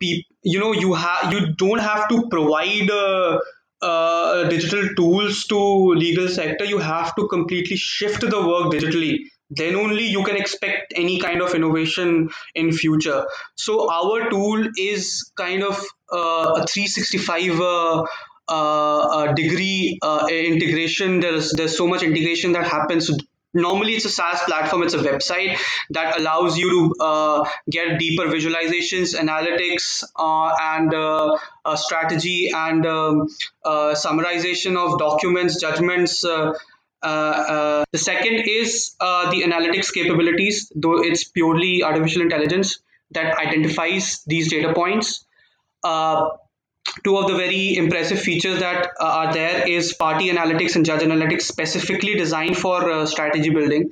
you 0.00 0.58
know, 0.60 0.72
you 0.72 0.94
have 0.94 1.32
you 1.32 1.52
don't 1.54 1.80
have 1.80 2.08
to 2.08 2.28
provide. 2.28 2.90
Uh, 2.90 3.38
uh, 3.82 4.48
digital 4.48 4.88
tools 4.96 5.44
to 5.44 5.58
legal 5.92 6.26
sector 6.26 6.64
you 6.64 6.78
have 6.78 7.14
to 7.16 7.26
completely 7.28 7.76
shift 7.76 8.22
the 8.22 8.40
work 8.48 8.72
digitally 8.72 9.18
then 9.50 9.74
only 9.74 10.06
you 10.06 10.24
can 10.24 10.36
expect 10.36 10.92
any 10.96 11.20
kind 11.20 11.42
of 11.42 11.54
innovation 11.54 12.30
in 12.54 12.72
future 12.72 13.26
so 13.56 13.90
our 13.92 14.30
tool 14.30 14.66
is 14.76 15.30
kind 15.36 15.62
of 15.62 15.76
uh, 16.12 16.62
a 16.62 16.66
365 16.66 17.60
uh, 17.60 18.02
uh, 18.46 18.98
uh, 19.16 19.32
degree 19.32 19.98
uh, 20.02 20.26
integration 20.30 21.20
there's 21.20 21.52
there's 21.52 21.76
so 21.76 21.86
much 21.86 22.02
integration 22.02 22.52
that 22.52 22.66
happens 22.66 23.10
normally 23.54 23.94
it's 23.94 24.04
a 24.04 24.10
SaaS 24.10 24.42
platform, 24.42 24.82
it's 24.82 24.94
a 24.94 24.98
website 24.98 25.56
that 25.90 26.18
allows 26.18 26.58
you 26.58 26.68
to 26.70 27.04
uh, 27.04 27.48
get 27.70 27.98
deeper 27.98 28.24
visualizations, 28.24 29.14
analytics, 29.18 30.02
uh, 30.16 30.54
and 30.60 30.92
uh, 30.92 31.36
uh, 31.64 31.76
strategy 31.76 32.50
and 32.54 32.84
um, 32.84 33.28
uh, 33.64 33.94
summarization 33.94 34.76
of 34.76 34.98
documents, 34.98 35.60
judgments. 35.60 36.24
Uh, 37.04 37.06
uh, 37.06 37.84
the 37.92 37.98
second 37.98 38.44
is 38.48 38.94
uh, 38.98 39.30
the 39.30 39.42
analytics 39.42 39.92
capabilities, 39.92 40.72
though 40.74 41.02
it's 41.02 41.24
purely 41.24 41.82
artificial 41.82 42.22
intelligence 42.22 42.78
that 43.10 43.36
identifies 43.36 44.22
these 44.26 44.50
data 44.50 44.72
points. 44.72 45.26
Two 47.02 47.16
of 47.16 47.26
the 47.28 47.34
very 47.34 47.76
impressive 47.76 48.20
features 48.20 48.60
that 48.60 48.90
are 49.00 49.32
there 49.32 49.68
is 49.68 49.94
party 49.94 50.30
analytics 50.30 50.76
and 50.76 50.84
judge 50.84 51.00
analytics 51.00 51.42
specifically 51.42 52.14
designed 52.14 52.56
for 52.56 53.06
strategy 53.06 53.50
building 53.50 53.90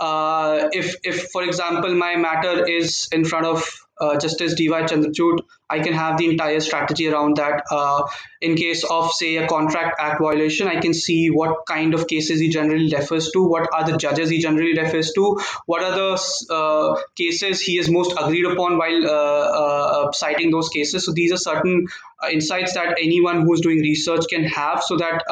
if 0.00 0.96
if 1.04 1.30
for 1.30 1.42
example 1.44 1.94
my 1.94 2.16
matter 2.16 2.66
is 2.66 3.08
in 3.12 3.24
front 3.26 3.46
of 3.46 3.81
uh, 4.02 4.18
Justice 4.18 4.54
D.Y. 4.54 4.82
Chandrachud, 4.82 5.38
I 5.70 5.78
can 5.78 5.94
have 5.94 6.18
the 6.18 6.28
entire 6.28 6.60
strategy 6.60 7.08
around 7.08 7.36
that. 7.36 7.62
Uh, 7.70 8.02
in 8.40 8.56
case 8.56 8.84
of, 8.84 9.12
say, 9.12 9.36
a 9.36 9.46
Contract 9.46 9.96
Act 10.00 10.20
violation, 10.20 10.66
I 10.66 10.80
can 10.80 10.92
see 10.92 11.28
what 11.30 11.64
kind 11.66 11.94
of 11.94 12.08
cases 12.08 12.40
he 12.40 12.48
generally 12.48 12.92
refers 12.92 13.30
to, 13.30 13.46
what 13.46 13.68
are 13.72 13.84
the 13.84 13.96
judges 13.96 14.28
he 14.30 14.40
generally 14.40 14.76
refers 14.76 15.12
to, 15.12 15.38
what 15.66 15.82
are 15.82 15.92
the 15.92 16.54
uh, 16.54 17.00
cases 17.16 17.60
he 17.60 17.78
is 17.78 17.88
most 17.88 18.12
agreed 18.18 18.46
upon 18.46 18.78
while 18.78 19.06
uh, 19.06 20.08
uh, 20.08 20.12
citing 20.12 20.50
those 20.50 20.68
cases. 20.68 21.06
So 21.06 21.12
these 21.12 21.32
are 21.32 21.36
certain 21.36 21.86
uh, 22.22 22.28
insights 22.30 22.74
that 22.74 22.96
anyone 23.00 23.42
who's 23.42 23.60
doing 23.60 23.78
research 23.78 24.24
can 24.28 24.44
have 24.44 24.82
so 24.82 24.96
that 24.96 25.22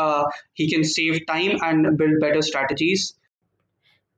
he 0.55 0.71
can 0.71 0.85
save 0.85 1.27
time 1.27 1.59
and 1.63 1.99
build 1.99 2.21
better 2.21 2.43
strategies. 2.43 3.15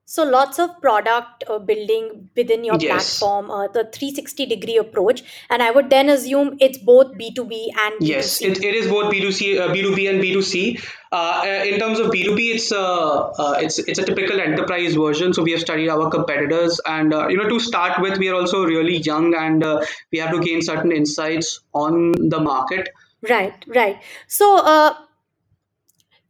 So 0.04 0.24
lots 0.24 0.58
of 0.58 0.70
product 0.80 1.44
uh, 1.48 1.58
building 1.58 2.28
within 2.36 2.64
your 2.64 2.76
Yes. 2.78 3.18
platform, 3.18 3.50
uh, 3.50 3.68
the 3.68 3.84
360 3.92 4.46
degree 4.46 4.76
approach. 4.76 5.22
And 5.48 5.62
I 5.62 5.70
would 5.70 5.90
then 5.90 6.08
assume 6.08 6.56
it's 6.60 6.76
both 6.78 7.12
B2B 7.16 7.68
and 7.78 7.94
Yes, 8.00 8.40
B2C. 8.40 8.50
it, 8.50 8.64
it 8.64 8.74
is 8.74 8.88
both 8.88 9.12
B2C, 9.12 9.58
uh, 9.60 9.68
B2B 9.68 10.10
and 10.10 10.20
B2C. 10.20 10.82
Uh, 11.12 11.14
uh, 11.14 11.64
in 11.64 11.78
terms 11.78 11.98
of 11.98 12.10
B2B, 12.10 12.54
it's 12.54 12.72
uh, 12.72 13.28
uh, 13.28 13.56
it's 13.60 13.78
it's 13.78 13.98
a 13.98 14.04
typical 14.04 14.40
enterprise 14.40 14.94
version. 14.94 15.32
So 15.34 15.42
we 15.42 15.52
have 15.52 15.60
studied 15.60 15.88
our 15.90 16.08
competitors, 16.10 16.80
and 16.86 17.12
uh, 17.12 17.28
you 17.28 17.36
know 17.36 17.48
to 17.48 17.60
start 17.60 18.00
with, 18.00 18.18
we 18.18 18.28
are 18.30 18.34
also 18.34 18.64
really 18.64 18.96
young, 18.96 19.34
and 19.34 19.62
uh, 19.62 19.80
we 20.10 20.18
have 20.18 20.30
to 20.32 20.40
gain 20.40 20.62
certain 20.62 20.90
insights 20.90 21.60
on 21.74 22.12
the 22.30 22.40
market. 22.40 22.88
Right, 23.28 23.54
right. 23.68 24.00
So, 24.26 24.56
uh, 24.58 24.94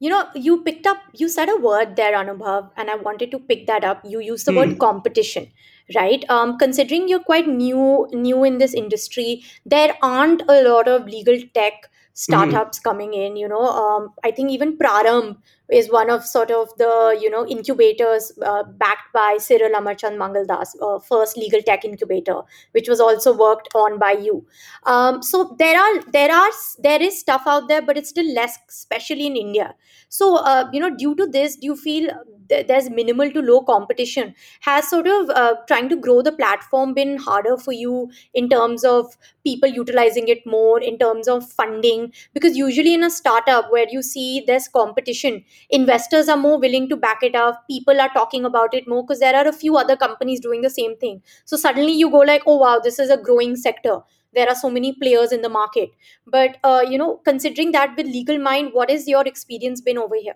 you 0.03 0.11
know, 0.11 0.23
you 0.35 0.62
picked 0.65 0.87
up, 0.87 0.99
you 1.15 1.29
said 1.29 1.49
a 1.49 1.57
word 1.57 1.97
there, 1.97 2.15
Anubhav, 2.21 2.71
and 2.77 2.91
I 2.91 2.97
wanted 2.97 3.31
to 3.33 3.38
pick 3.38 3.67
that 3.69 3.85
up. 3.85 4.01
You 4.05 4.21
used 4.21 4.47
the 4.47 4.53
word 4.53 4.73
Hmm. 4.73 4.81
competition, 4.81 5.47
right? 5.95 6.25
Um, 6.29 6.59
considering 6.59 7.09
you're 7.09 7.27
quite 7.31 7.49
new, 7.49 8.09
new 8.12 8.45
in 8.45 8.59
this 8.59 8.75
industry, 8.75 9.45
there 9.65 9.97
aren't 10.03 10.43
a 10.49 10.62
lot 10.69 10.88
of 10.88 11.07
legal 11.07 11.38
tech 11.55 11.88
hmm 12.29 12.62
startups 12.62 12.79
coming 12.79 13.14
in. 13.14 13.37
You 13.37 13.48
know, 13.48 13.62
um, 13.66 14.11
I 14.22 14.31
think 14.31 14.51
even 14.51 14.77
Prarambh 14.77 15.37
is 15.70 15.90
one 15.90 16.11
of 16.11 16.25
sort 16.25 16.51
of 16.51 16.68
the 16.77 17.16
you 17.20 17.31
know 17.31 17.46
incubators 17.46 18.33
uh, 18.44 18.64
backed 18.64 19.12
by 19.14 19.38
Cyril 19.40 19.72
Amarchand 19.81 20.18
Mangaldas, 20.18 20.75
uh, 20.83 20.98
first 21.01 21.37
legal 21.37 21.62
tech 21.62 21.85
incubator, 21.85 22.40
which 22.72 22.88
was 22.88 23.01
also 23.01 23.35
worked 23.37 23.68
on 23.75 23.98
by 23.98 24.12
you 24.12 24.46
um, 24.85 25.22
so 25.22 25.55
there 25.59 25.79
are 25.79 26.03
there 26.12 26.31
are 26.33 26.51
there 26.79 27.03
is 27.03 27.18
stuff 27.18 27.42
out 27.46 27.68
there 27.68 27.83
but 27.83 27.96
it's 27.96 28.09
still 28.11 28.31
less 28.35 28.59
especially 28.68 29.27
in 29.27 29.37
india 29.37 29.75
so 30.09 30.37
uh, 30.37 30.68
you 30.72 30.81
know 30.81 30.90
due 31.03 31.14
to 31.14 31.27
this 31.27 31.57
do 31.57 31.66
you 31.66 31.77
feel 31.77 32.09
th- 32.53 32.67
there's 32.67 32.88
minimal 32.91 33.31
to 33.37 33.41
low 33.51 33.61
competition 33.62 34.35
has 34.61 34.88
sort 34.88 35.07
of 35.07 35.31
uh, 35.31 35.55
trying 35.67 35.88
to 35.88 35.97
grow 35.97 36.23
the 36.23 36.33
platform 36.33 36.95
been 36.95 37.17
harder 37.17 37.57
for 37.57 37.73
you 37.73 38.11
in 38.35 38.49
terms 38.49 38.85
of 38.85 39.17
people 39.45 39.69
utilizing 39.69 40.29
it 40.29 40.47
more 40.47 40.81
in 40.81 40.99
terms 40.99 41.29
of 41.29 41.51
funding? 41.51 42.12
Because 42.33 42.57
usually 42.57 42.95
in 42.95 43.03
a 43.03 43.11
startup 43.11 43.71
where 43.73 43.87
you 43.91 44.03
see 44.03 44.45
there's 44.47 44.69
competition 44.69 45.45
investors 45.71 46.29
are 46.29 46.37
more 46.37 46.59
willing 46.59 46.88
to 46.88 46.97
back 46.97 47.23
it 47.23 47.35
up 47.35 47.65
people 47.69 48.01
are 48.01 48.11
talking 48.15 48.45
about 48.45 48.75
it 48.75 48.88
more 48.88 49.03
because 49.05 49.21
there 49.21 49.37
are 49.37 49.47
a 49.49 49.53
few 49.53 49.77
other 49.77 49.97
companies 49.97 50.41
doing 50.41 50.62
the 50.62 50.71
same 50.71 50.97
thing. 50.97 51.23
So 51.45 51.57
suddenly 51.57 51.93
you 51.93 52.11
go 52.11 52.19
like 52.19 52.43
oh 52.47 52.59
wow 52.59 52.81
this 52.83 52.99
is 52.99 53.11
a 53.11 53.17
growing 53.17 53.57
sector. 53.57 53.99
There 54.35 54.49
are 54.49 54.55
so 54.55 54.71
many 54.71 54.95
players 54.95 55.31
in 55.31 55.43
the 55.43 55.51
market. 55.51 55.91
But 56.27 56.57
uh, 56.65 56.85
you 56.88 56.99
know 56.99 57.21
considering 57.25 57.73
that 57.73 57.97
with 57.97 58.07
legal 58.07 58.38
mind 58.38 58.71
what 58.73 58.91
is 58.91 59.09
your 59.09 59.27
experience 59.27 59.81
been 59.81 59.99
over 59.99 60.17
here 60.17 60.35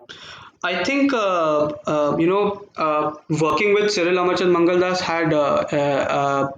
I 0.63 0.83
think 0.83 1.13
uh, 1.13 1.65
uh, 1.85 2.15
you 2.19 2.27
know 2.27 2.67
uh, 2.77 3.13
working 3.29 3.73
with 3.73 3.91
Cyril 3.91 4.17
Amarchand 4.17 4.55
Mangaldas 4.55 4.99
had 4.99 5.33
uh, 5.33 5.65
uh, 5.81 6.51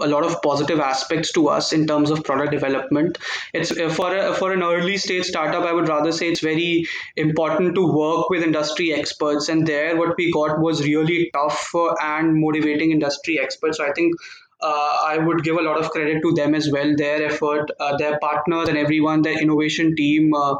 a 0.00 0.06
lot 0.06 0.24
of 0.24 0.40
positive 0.42 0.80
aspects 0.80 1.32
to 1.32 1.48
us 1.48 1.72
in 1.72 1.86
terms 1.86 2.10
of 2.10 2.24
product 2.24 2.50
development. 2.50 3.18
It's 3.54 3.70
uh, 3.70 3.88
for 3.88 4.16
a, 4.16 4.34
for 4.34 4.52
an 4.52 4.62
early 4.62 4.96
stage 4.96 5.26
startup. 5.26 5.64
I 5.64 5.72
would 5.72 5.88
rather 5.88 6.10
say 6.12 6.28
it's 6.28 6.40
very 6.40 6.86
important 7.16 7.74
to 7.76 7.86
work 7.86 8.30
with 8.30 8.42
industry 8.42 8.92
experts, 8.92 9.48
and 9.48 9.66
there 9.66 9.96
what 9.96 10.16
we 10.16 10.32
got 10.32 10.60
was 10.60 10.84
really 10.84 11.30
tough 11.32 11.70
and 12.02 12.40
motivating 12.40 12.90
industry 12.90 13.38
experts. 13.38 13.78
So 13.78 13.86
I 13.86 13.92
think. 13.92 14.14
Uh, 14.58 14.96
I 15.04 15.18
would 15.18 15.44
give 15.44 15.56
a 15.58 15.60
lot 15.60 15.78
of 15.78 15.90
credit 15.90 16.22
to 16.22 16.32
them 16.32 16.54
as 16.54 16.70
well, 16.72 16.94
their 16.96 17.22
effort, 17.26 17.70
uh, 17.78 17.94
their 17.98 18.18
partners, 18.20 18.70
and 18.70 18.78
everyone, 18.78 19.20
their 19.20 19.38
innovation 19.38 19.94
team, 19.94 20.32
uh, 20.32 20.54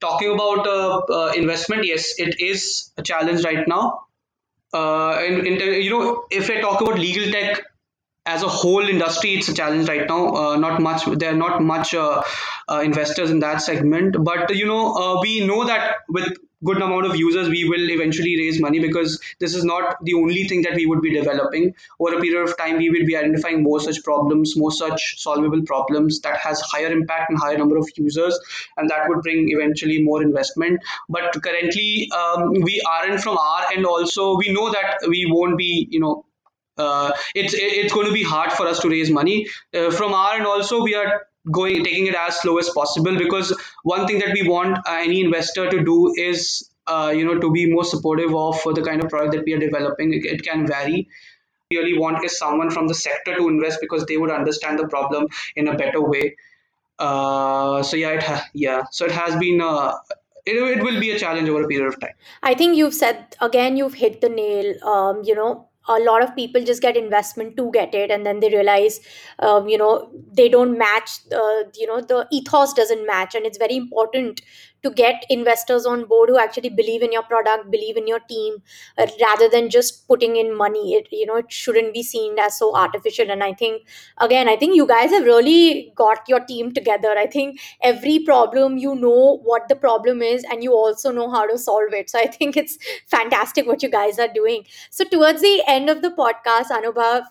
talking 0.00 0.32
about 0.32 0.66
uh, 0.66 0.98
uh, 1.10 1.32
investment, 1.36 1.84
yes, 1.84 2.14
it 2.18 2.40
is 2.40 2.92
a 2.96 3.02
challenge 3.02 3.44
right 3.44 3.66
now. 3.66 4.00
Uh, 4.72 5.12
and, 5.12 5.46
and 5.46 5.60
you 5.84 5.90
know, 5.90 6.24
if 6.30 6.50
I 6.50 6.60
talk 6.60 6.80
about 6.80 6.98
legal 6.98 7.30
tech 7.32 7.62
as 8.26 8.42
a 8.42 8.48
whole 8.48 8.86
industry, 8.88 9.34
it's 9.34 9.48
a 9.48 9.54
challenge 9.54 9.88
right 9.88 10.06
now. 10.08 10.34
Uh, 10.34 10.56
not 10.56 10.80
much. 10.82 11.04
There 11.06 11.32
are 11.32 11.36
not 11.36 11.62
much 11.62 11.94
uh, 11.94 12.22
uh, 12.68 12.80
investors 12.84 13.30
in 13.30 13.40
that 13.40 13.62
segment, 13.62 14.16
but 14.22 14.54
you 14.54 14.66
know, 14.66 15.20
we 15.22 15.46
know 15.46 15.64
that 15.66 15.96
with 16.08 16.36
good 16.64 16.80
amount 16.80 17.06
of 17.06 17.16
users, 17.16 17.48
we 17.48 17.68
will 17.68 17.90
eventually 17.90 18.36
raise 18.36 18.60
money 18.60 18.80
because 18.80 19.20
this 19.40 19.54
is 19.54 19.64
not 19.64 19.96
the 20.02 20.14
only 20.14 20.44
thing 20.44 20.62
that 20.62 20.74
we 20.74 20.86
would 20.86 21.02
be 21.02 21.12
developing. 21.12 21.74
Over 22.00 22.16
a 22.16 22.20
period 22.20 22.48
of 22.48 22.56
time, 22.56 22.78
we 22.78 22.90
will 22.90 23.06
be 23.06 23.16
identifying 23.16 23.62
more 23.62 23.80
such 23.80 24.02
problems, 24.02 24.56
more 24.56 24.72
such 24.72 25.20
solvable 25.20 25.62
problems 25.62 26.20
that 26.20 26.38
has 26.38 26.60
higher 26.60 26.90
impact 26.90 27.30
and 27.30 27.38
higher 27.38 27.58
number 27.58 27.76
of 27.76 27.88
users, 27.96 28.38
and 28.76 28.88
that 28.90 29.08
would 29.08 29.22
bring 29.22 29.48
eventually 29.50 30.02
more 30.02 30.22
investment. 30.22 30.80
But 31.08 31.32
currently, 31.42 32.10
um, 32.16 32.52
we 32.62 32.80
aren't 32.88 33.20
from 33.20 33.36
our 33.38 33.72
end. 33.72 33.86
Also, 33.86 34.36
we 34.36 34.52
know 34.52 34.70
that 34.70 34.98
we 35.08 35.26
won't 35.28 35.58
be, 35.58 35.88
you 35.90 36.00
know 36.00 36.24
uh, 36.78 37.12
it's 37.34 37.54
it's 37.56 37.92
going 37.92 38.06
to 38.06 38.12
be 38.12 38.22
hard 38.22 38.52
for 38.52 38.66
us 38.66 38.80
to 38.80 38.88
raise 38.88 39.10
money 39.10 39.46
uh, 39.74 39.90
from 39.90 40.12
our 40.12 40.34
end 40.34 40.46
also 40.46 40.82
we 40.82 40.94
are 40.94 41.26
going 41.50 41.84
taking 41.84 42.06
it 42.06 42.14
as 42.14 42.40
slow 42.40 42.58
as 42.58 42.68
possible 42.70 43.16
because 43.16 43.54
one 43.84 44.06
thing 44.06 44.18
that 44.18 44.32
we 44.32 44.48
want 44.48 44.78
uh, 44.78 44.98
any 44.98 45.20
investor 45.20 45.68
to 45.70 45.84
do 45.84 46.12
is 46.16 46.70
uh, 46.86 47.12
you 47.14 47.24
know 47.24 47.38
to 47.38 47.50
be 47.50 47.70
more 47.70 47.84
supportive 47.84 48.34
of 48.34 48.60
the 48.74 48.82
kind 48.82 49.02
of 49.02 49.08
product 49.10 49.34
that 49.34 49.44
we 49.44 49.52
are 49.52 49.58
developing. 49.58 50.12
It, 50.12 50.24
it 50.24 50.42
can 50.42 50.66
vary. 50.66 51.08
We 51.70 51.78
really 51.78 51.98
want 51.98 52.24
is 52.24 52.38
someone 52.38 52.70
from 52.70 52.86
the 52.86 52.94
sector 52.94 53.36
to 53.36 53.48
invest 53.48 53.80
because 53.80 54.06
they 54.06 54.16
would 54.16 54.30
understand 54.30 54.78
the 54.78 54.86
problem 54.86 55.26
in 55.56 55.66
a 55.68 55.76
better 55.76 56.00
way. 56.00 56.36
Uh, 56.98 57.82
so 57.82 57.96
yeah 57.96 58.10
it 58.10 58.22
ha- 58.22 58.48
yeah. 58.54 58.84
So 58.90 59.04
it 59.04 59.12
has 59.12 59.36
been 59.36 59.60
uh, 59.60 59.94
it, 60.46 60.56
it 60.78 60.82
will 60.82 61.00
be 61.00 61.10
a 61.10 61.18
challenge 61.18 61.48
over 61.48 61.64
a 61.64 61.68
period 61.68 61.88
of 61.88 62.00
time. 62.00 62.14
I 62.42 62.54
think 62.54 62.76
you've 62.76 62.94
said 62.94 63.36
again, 63.40 63.76
you've 63.76 63.94
hit 63.94 64.20
the 64.20 64.28
nail. 64.28 64.74
Um, 64.84 65.22
you 65.24 65.34
know, 65.34 65.68
a 65.88 65.98
lot 66.00 66.22
of 66.22 66.34
people 66.34 66.62
just 66.64 66.82
get 66.82 66.96
investment 66.96 67.56
to 67.56 67.70
get 67.72 67.94
it, 67.94 68.10
and 68.10 68.26
then 68.26 68.40
they 68.40 68.48
realize, 68.50 69.00
um, 69.38 69.68
you 69.68 69.78
know, 69.78 70.10
they 70.32 70.48
don't 70.48 70.76
match. 70.78 71.18
Uh, 71.32 71.62
you 71.74 71.86
know, 71.86 72.00
the 72.00 72.26
ethos 72.32 72.72
doesn't 72.72 73.06
match, 73.06 73.34
and 73.34 73.46
it's 73.46 73.58
very 73.58 73.76
important 73.76 74.40
to 74.86 74.90
get 74.90 75.24
investors 75.30 75.86
on 75.86 76.04
board 76.04 76.28
who 76.28 76.38
actually 76.38 76.70
believe 76.70 77.02
in 77.02 77.12
your 77.12 77.22
product, 77.22 77.70
believe 77.70 77.96
in 77.96 78.06
your 78.06 78.20
team, 78.20 78.62
uh, 78.98 79.06
rather 79.20 79.48
than 79.48 79.70
just 79.70 80.06
putting 80.08 80.36
in 80.36 80.56
money. 80.56 80.94
It 80.94 81.08
you 81.10 81.26
know, 81.26 81.36
it 81.36 81.50
shouldn't 81.52 81.92
be 81.94 82.02
seen 82.02 82.38
as 82.38 82.58
so 82.58 82.74
artificial. 82.74 83.30
And 83.30 83.42
I 83.42 83.52
think 83.52 83.82
again, 84.18 84.48
I 84.48 84.56
think 84.56 84.76
you 84.76 84.86
guys 84.86 85.10
have 85.10 85.24
really 85.24 85.92
got 85.96 86.28
your 86.28 86.40
team 86.40 86.72
together. 86.72 87.14
I 87.16 87.26
think 87.26 87.60
every 87.82 88.18
problem 88.20 88.76
you 88.78 88.94
know 88.94 89.38
what 89.44 89.68
the 89.68 89.76
problem 89.76 90.22
is 90.22 90.44
and 90.50 90.62
you 90.62 90.72
also 90.72 91.10
know 91.12 91.30
how 91.30 91.46
to 91.46 91.58
solve 91.58 91.92
it 91.92 92.10
so 92.10 92.18
i 92.18 92.26
think 92.26 92.56
it's 92.56 92.78
fantastic 93.06 93.66
what 93.66 93.82
you 93.82 93.88
guys 93.88 94.18
are 94.18 94.28
doing 94.34 94.64
so 94.90 95.04
towards 95.04 95.40
the 95.42 95.62
end 95.66 95.88
of 95.90 96.02
the 96.02 96.10
podcast 96.10 96.70
anubhav 96.78 97.22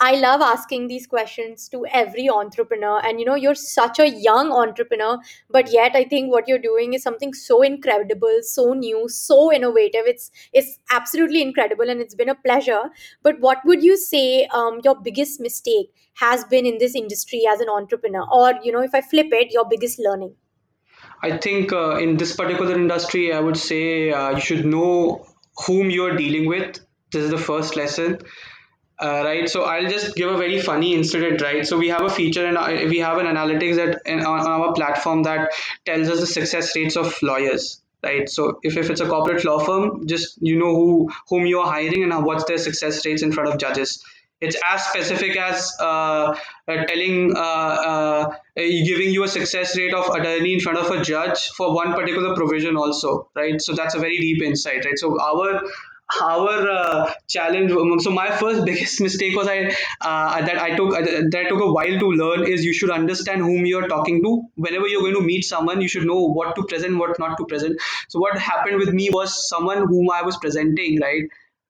i 0.00 0.14
love 0.16 0.40
asking 0.40 0.88
these 0.88 1.06
questions 1.06 1.68
to 1.68 1.84
every 1.92 2.28
entrepreneur. 2.28 3.00
And 3.04 3.20
you 3.20 3.26
know 3.26 3.34
you're 3.34 3.54
such 3.54 3.98
a 3.98 4.08
young 4.08 4.52
entrepreneur 4.52 5.18
but 5.50 5.72
yet 5.72 5.92
i 5.94 6.04
think 6.04 6.30
what 6.32 6.48
you're 6.48 6.58
doing 6.58 6.94
is 6.94 7.02
something 7.02 7.32
so 7.34 7.62
incredible 7.62 8.38
so 8.42 8.72
new 8.74 9.08
so 9.08 9.52
innovative. 9.52 10.02
It's 10.06 10.30
it's 10.52 10.78
absolutely 10.90 11.42
incredible 11.42 11.88
and 11.88 12.00
it's 12.00 12.14
been 12.14 12.28
a 12.28 12.34
pleasure. 12.34 12.82
But 13.22 13.40
what 13.40 13.58
would 13.64 13.82
you 13.82 13.96
say 13.96 14.46
um, 14.46 14.80
your 14.84 15.00
biggest 15.00 15.40
mistake 15.40 15.92
has 16.14 16.44
been 16.44 16.66
in 16.66 16.78
this 16.78 16.94
industry 16.94 17.44
as 17.50 17.60
an 17.60 17.68
entrepreneur? 17.68 18.26
Or 18.32 18.54
you 18.62 18.72
know 18.72 18.82
if 18.82 18.94
i 18.94 19.00
flip 19.00 19.28
it 19.32 19.52
your 19.52 19.66
biggest 19.68 19.98
learning? 19.98 20.34
I 21.22 21.36
think 21.36 21.72
uh, 21.72 21.96
in 21.96 22.16
this 22.16 22.34
particular 22.34 22.74
industry, 22.74 23.32
I 23.32 23.40
would 23.40 23.56
say 23.56 24.10
uh, 24.10 24.30
you 24.30 24.40
should 24.40 24.64
know 24.64 25.26
whom 25.66 25.90
you're 25.90 26.16
dealing 26.16 26.48
with. 26.48 26.80
This 27.12 27.24
is 27.24 27.30
the 27.30 27.38
first 27.38 27.76
lesson, 27.76 28.18
uh, 29.00 29.22
right? 29.24 29.48
So 29.48 29.64
I'll 29.64 29.88
just 29.88 30.14
give 30.14 30.30
a 30.30 30.36
very 30.36 30.60
funny 30.60 30.94
incident, 30.94 31.40
right? 31.40 31.66
So 31.66 31.78
we 31.78 31.88
have 31.88 32.02
a 32.02 32.10
feature 32.10 32.46
and 32.46 32.90
we 32.90 32.98
have 32.98 33.18
an 33.18 33.26
analytics 33.26 33.76
that 33.76 34.02
in, 34.06 34.20
on, 34.20 34.46
our 34.46 34.72
platform 34.74 35.22
that 35.24 35.50
tells 35.86 36.08
us 36.08 36.20
the 36.20 36.26
success 36.26 36.76
rates 36.76 36.96
of 36.96 37.14
lawyers, 37.22 37.80
right 38.02 38.28
so 38.28 38.58
if, 38.62 38.76
if 38.76 38.88
it's 38.90 39.00
a 39.00 39.06
corporate 39.06 39.44
law 39.44 39.58
firm 39.58 40.06
just 40.06 40.38
you 40.40 40.58
know 40.58 40.74
who 40.74 41.10
whom 41.28 41.44
you 41.46 41.60
are 41.60 41.70
hiring 41.70 42.02
and 42.02 42.24
what's 42.24 42.44
their 42.44 42.56
success 42.56 43.04
rates 43.04 43.22
in 43.22 43.30
front 43.30 43.48
of 43.48 43.58
judges 43.58 44.02
it's 44.40 44.56
as 44.66 44.84
specific 44.86 45.36
as 45.36 45.70
uh, 45.80 46.34
uh, 46.68 46.84
telling 46.84 47.36
uh, 47.36 47.40
uh, 47.40 48.34
giving 48.56 49.10
you 49.10 49.22
a 49.24 49.28
success 49.28 49.76
rate 49.76 49.92
of 49.92 50.08
attorney 50.14 50.54
in 50.54 50.60
front 50.60 50.78
of 50.78 50.90
a 50.90 51.02
judge 51.02 51.48
for 51.50 51.74
one 51.74 51.92
particular 51.92 52.34
provision 52.34 52.76
also 52.76 53.28
right 53.34 53.60
so 53.60 53.74
that's 53.74 53.94
a 53.94 53.98
very 53.98 54.18
deep 54.18 54.42
insight 54.42 54.84
right 54.84 54.98
so 54.98 55.20
our 55.20 55.62
our 56.22 56.68
uh, 56.68 57.12
challenge 57.28 57.72
so 58.02 58.10
my 58.10 58.30
first 58.30 58.64
biggest 58.64 59.00
mistake 59.00 59.36
was 59.36 59.48
i 59.48 59.58
uh, 60.00 60.40
that 60.46 60.58
i 60.58 60.74
took 60.74 60.94
uh, 60.94 61.02
that 61.34 61.46
took 61.48 61.60
a 61.60 61.72
while 61.72 61.98
to 61.98 62.10
learn 62.22 62.46
is 62.46 62.64
you 62.64 62.72
should 62.72 62.90
understand 62.90 63.40
whom 63.42 63.66
you're 63.66 63.88
talking 63.88 64.22
to. 64.22 64.42
Whenever 64.56 64.86
you're 64.88 65.00
going 65.00 65.14
to 65.14 65.20
meet 65.20 65.44
someone 65.44 65.80
you 65.80 65.88
should 65.88 66.06
know 66.06 66.20
what 66.38 66.54
to 66.56 66.64
present 66.64 66.98
what 66.98 67.18
not 67.18 67.36
to 67.38 67.44
present. 67.44 67.80
So 68.08 68.18
what 68.18 68.38
happened 68.38 68.78
with 68.78 68.92
me 68.92 69.10
was 69.10 69.48
someone 69.48 69.86
whom 69.86 70.10
i 70.10 70.22
was 70.22 70.36
presenting 70.38 71.00
right? 71.00 71.24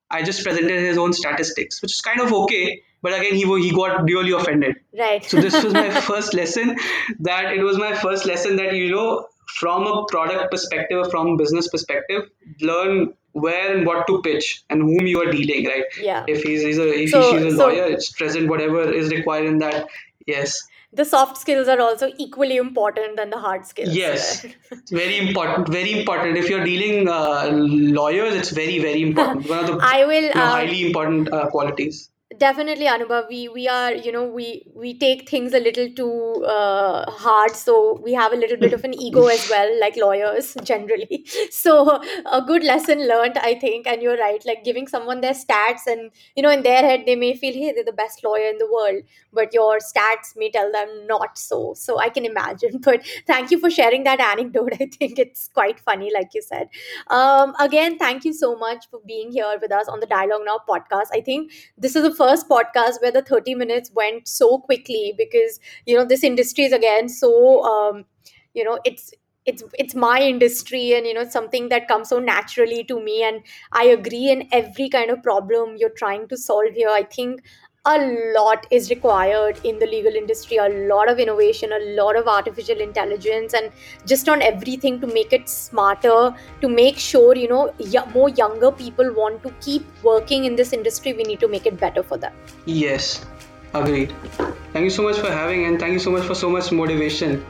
I 0.09 0.23
just 0.23 0.43
presented 0.43 0.79
his 0.79 0.97
own 0.97 1.13
statistics 1.13 1.81
which 1.81 1.93
is 1.93 2.01
kind 2.01 2.21
of 2.21 2.33
okay 2.33 2.81
but 3.01 3.17
again 3.17 3.35
he 3.35 3.45
he 3.61 3.71
got 3.71 4.03
really 4.03 4.31
offended. 4.31 4.75
Right. 4.97 5.23
So 5.23 5.39
this 5.39 5.63
was 5.63 5.73
my 5.73 5.89
first 6.11 6.33
lesson 6.33 6.77
that 7.19 7.53
it 7.53 7.63
was 7.63 7.77
my 7.77 7.93
first 7.95 8.25
lesson 8.25 8.57
that 8.57 8.73
you 8.75 8.91
know 8.91 9.27
from 9.59 9.87
a 9.87 10.05
product 10.09 10.51
perspective 10.51 11.09
from 11.11 11.35
business 11.37 11.67
perspective 11.67 12.29
learn 12.61 13.13
where 13.33 13.75
and 13.75 13.85
what 13.85 14.07
to 14.07 14.21
pitch 14.21 14.63
and 14.69 14.81
whom 14.81 15.07
you 15.07 15.21
are 15.21 15.31
dealing 15.31 15.65
right? 15.65 15.85
Yeah. 15.99 16.25
If 16.27 16.43
he's, 16.43 16.61
he's 16.61 16.77
a 16.77 16.87
if 16.87 17.09
So- 17.09 17.31
she's 17.31 17.53
a 17.53 17.57
so- 17.57 17.67
lawyer 17.67 17.85
it's 17.85 18.11
present 18.11 18.49
whatever 18.49 18.91
is 18.91 19.09
required 19.09 19.45
in 19.45 19.59
that 19.59 19.87
yes. 20.27 20.67
The 20.93 21.05
soft 21.05 21.37
skills 21.37 21.69
are 21.69 21.79
also 21.79 22.11
equally 22.17 22.57
important 22.57 23.15
than 23.15 23.29
the 23.29 23.37
hard 23.37 23.65
skills. 23.65 23.95
Yes. 23.95 24.45
very 24.91 25.17
important 25.17 25.69
very 25.69 25.97
important. 25.99 26.37
If 26.37 26.49
you're 26.49 26.65
dealing 26.65 27.07
uh, 27.07 27.49
lawyers 27.51 28.35
it's 28.35 28.49
very 28.49 28.79
very 28.79 29.01
important. 29.01 29.47
One 29.55 29.59
of 29.59 29.67
the 29.67 29.77
i 29.81 30.05
will 30.05 30.25
um, 30.25 30.47
highly 30.55 30.85
important 30.87 31.31
uh, 31.33 31.47
qualities 31.49 32.10
definitely 32.41 32.87
anubhav 32.91 33.27
we 33.31 33.39
we 33.55 33.63
are 33.67 33.93
you 34.05 34.11
know 34.15 34.23
we 34.37 34.45
we 34.83 34.91
take 35.03 35.29
things 35.29 35.53
a 35.53 35.59
little 35.59 35.89
too 35.99 36.45
uh, 36.55 37.09
hard 37.23 37.55
so 37.61 37.75
we 38.05 38.13
have 38.13 38.33
a 38.33 38.39
little 38.43 38.57
bit 38.63 38.73
of 38.77 38.83
an 38.89 38.93
ego 39.07 39.25
as 39.27 39.47
well 39.49 39.69
like 39.79 39.95
lawyers 39.97 40.55
generally. 40.63 41.25
So 41.51 42.01
a 42.37 42.41
good 42.49 42.63
lesson 42.63 43.07
learned 43.07 43.37
i 43.49 43.53
think 43.63 43.87
and 43.87 44.01
you're 44.01 44.17
right 44.17 44.45
like 44.49 44.63
giving 44.63 44.87
someone 44.87 45.21
their 45.21 45.33
stats 45.41 45.85
and 45.93 46.11
you 46.35 46.43
know 46.43 46.49
in 46.49 46.63
their 46.63 46.81
head 46.87 47.03
they 47.05 47.15
may 47.15 47.33
feel 47.35 47.53
hey 47.53 47.71
they're 47.73 47.89
the 47.91 47.97
best 48.01 48.23
lawyer 48.23 48.49
in 48.49 48.57
the 48.57 48.69
world 48.71 49.03
but 49.33 49.53
your 49.53 49.77
stats 49.89 50.35
may 50.35 50.49
tell 50.51 50.71
them 50.71 50.89
not 51.07 51.37
so. 51.37 51.73
So 51.75 51.99
i 51.99 52.09
can 52.09 52.25
imagine. 52.25 52.79
But 52.91 53.05
thank 53.27 53.51
you 53.51 53.59
for 53.59 53.69
sharing 53.69 54.03
that 54.05 54.19
anecdote. 54.19 54.73
I 54.79 54.87
think 54.97 55.19
it's 55.19 55.47
quite 55.59 55.79
funny 55.79 56.11
like 56.13 56.33
you 56.33 56.41
said. 56.41 56.69
Um, 57.07 57.53
again 57.59 57.97
thank 57.97 58.25
you 58.25 58.33
so 58.33 58.55
much 58.55 58.89
for 58.89 58.99
being 59.05 59.31
here 59.31 59.57
with 59.61 59.71
us 59.71 59.87
on 59.87 59.99
the 59.99 60.05
dialogue 60.05 60.41
now 60.45 60.59
podcast. 60.67 61.07
I 61.13 61.21
think 61.21 61.51
this 61.77 61.95
is 61.95 62.03
the 62.03 62.15
first 62.15 62.30
podcast 62.39 63.01
where 63.01 63.11
the 63.11 63.21
30 63.21 63.55
minutes 63.55 63.91
went 63.93 64.27
so 64.27 64.57
quickly 64.59 65.13
because 65.17 65.59
you 65.85 65.95
know 65.95 66.05
this 66.05 66.23
industry 66.23 66.63
is 66.65 66.73
again 66.73 67.09
so 67.09 67.63
um, 67.63 68.05
you 68.53 68.63
know 68.63 68.79
it's 68.85 69.13
it's 69.45 69.63
it's 69.73 69.95
my 69.95 70.21
industry 70.21 70.93
and 70.93 71.07
you 71.07 71.13
know 71.13 71.27
something 71.27 71.69
that 71.69 71.87
comes 71.87 72.09
so 72.09 72.19
naturally 72.19 72.83
to 72.83 73.01
me 73.03 73.23
and 73.23 73.41
i 73.71 73.83
agree 73.85 74.29
in 74.29 74.47
every 74.51 74.87
kind 74.87 75.09
of 75.09 75.23
problem 75.23 75.75
you're 75.77 75.97
trying 75.97 76.27
to 76.27 76.37
solve 76.37 76.73
here. 76.73 76.89
I 76.89 77.03
think 77.03 77.41
a 77.85 77.97
lot 78.35 78.67
is 78.69 78.91
required 78.91 79.59
in 79.63 79.79
the 79.79 79.87
legal 79.87 80.13
industry 80.13 80.57
a 80.57 80.69
lot 80.87 81.09
of 81.09 81.17
innovation 81.17 81.71
a 81.73 81.79
lot 81.99 82.15
of 82.15 82.27
artificial 82.27 82.79
intelligence 82.79 83.55
and 83.55 83.71
just 84.05 84.29
on 84.29 84.39
everything 84.39 85.01
to 85.01 85.07
make 85.07 85.33
it 85.33 85.49
smarter 85.49 86.31
to 86.61 86.69
make 86.69 86.95
sure 86.99 87.35
you 87.35 87.47
know 87.47 87.73
y- 87.79 88.05
more 88.13 88.29
younger 88.29 88.71
people 88.71 89.11
want 89.15 89.41
to 89.41 89.49
keep 89.61 89.83
working 90.03 90.45
in 90.45 90.55
this 90.55 90.73
industry 90.73 91.13
we 91.13 91.23
need 91.23 91.39
to 91.39 91.47
make 91.47 91.65
it 91.65 91.79
better 91.79 92.03
for 92.03 92.17
them. 92.17 92.31
Yes 92.67 93.25
agreed. 93.73 94.13
Thank 94.73 94.83
you 94.83 94.91
so 94.91 95.01
much 95.01 95.17
for 95.17 95.31
having 95.31 95.65
and 95.65 95.79
thank 95.79 95.93
you 95.93 95.99
so 95.99 96.11
much 96.11 96.23
for 96.23 96.35
so 96.35 96.51
much 96.51 96.71
motivation. 96.71 97.43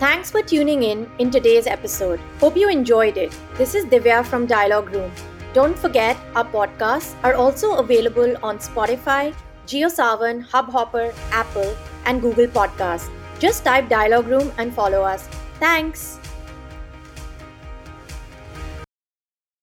Thanks 0.00 0.28
for 0.28 0.42
tuning 0.42 0.82
in 0.82 1.08
in 1.20 1.30
today's 1.30 1.68
episode. 1.68 2.18
Hope 2.40 2.56
you 2.56 2.68
enjoyed 2.68 3.16
it. 3.16 3.32
This 3.54 3.76
is 3.76 3.84
divya 3.84 4.24
from 4.26 4.46
dialogue 4.46 4.90
room 4.92 5.12
don't 5.52 5.78
forget 5.78 6.16
our 6.34 6.44
podcasts 6.44 7.14
are 7.24 7.34
also 7.34 7.76
available 7.76 8.34
on 8.42 8.58
spotify 8.58 9.34
JioSaavn 9.70 10.46
hubhopper 10.50 11.14
apple 11.30 11.76
and 12.04 12.20
google 12.20 12.46
podcasts. 12.46 13.08
Just 13.38 13.64
type 13.64 13.88
dialogue 13.88 14.26
room 14.26 14.52
and 14.58 14.74
follow 14.74 15.02
us. 15.02 15.28
Thanks 15.60 16.18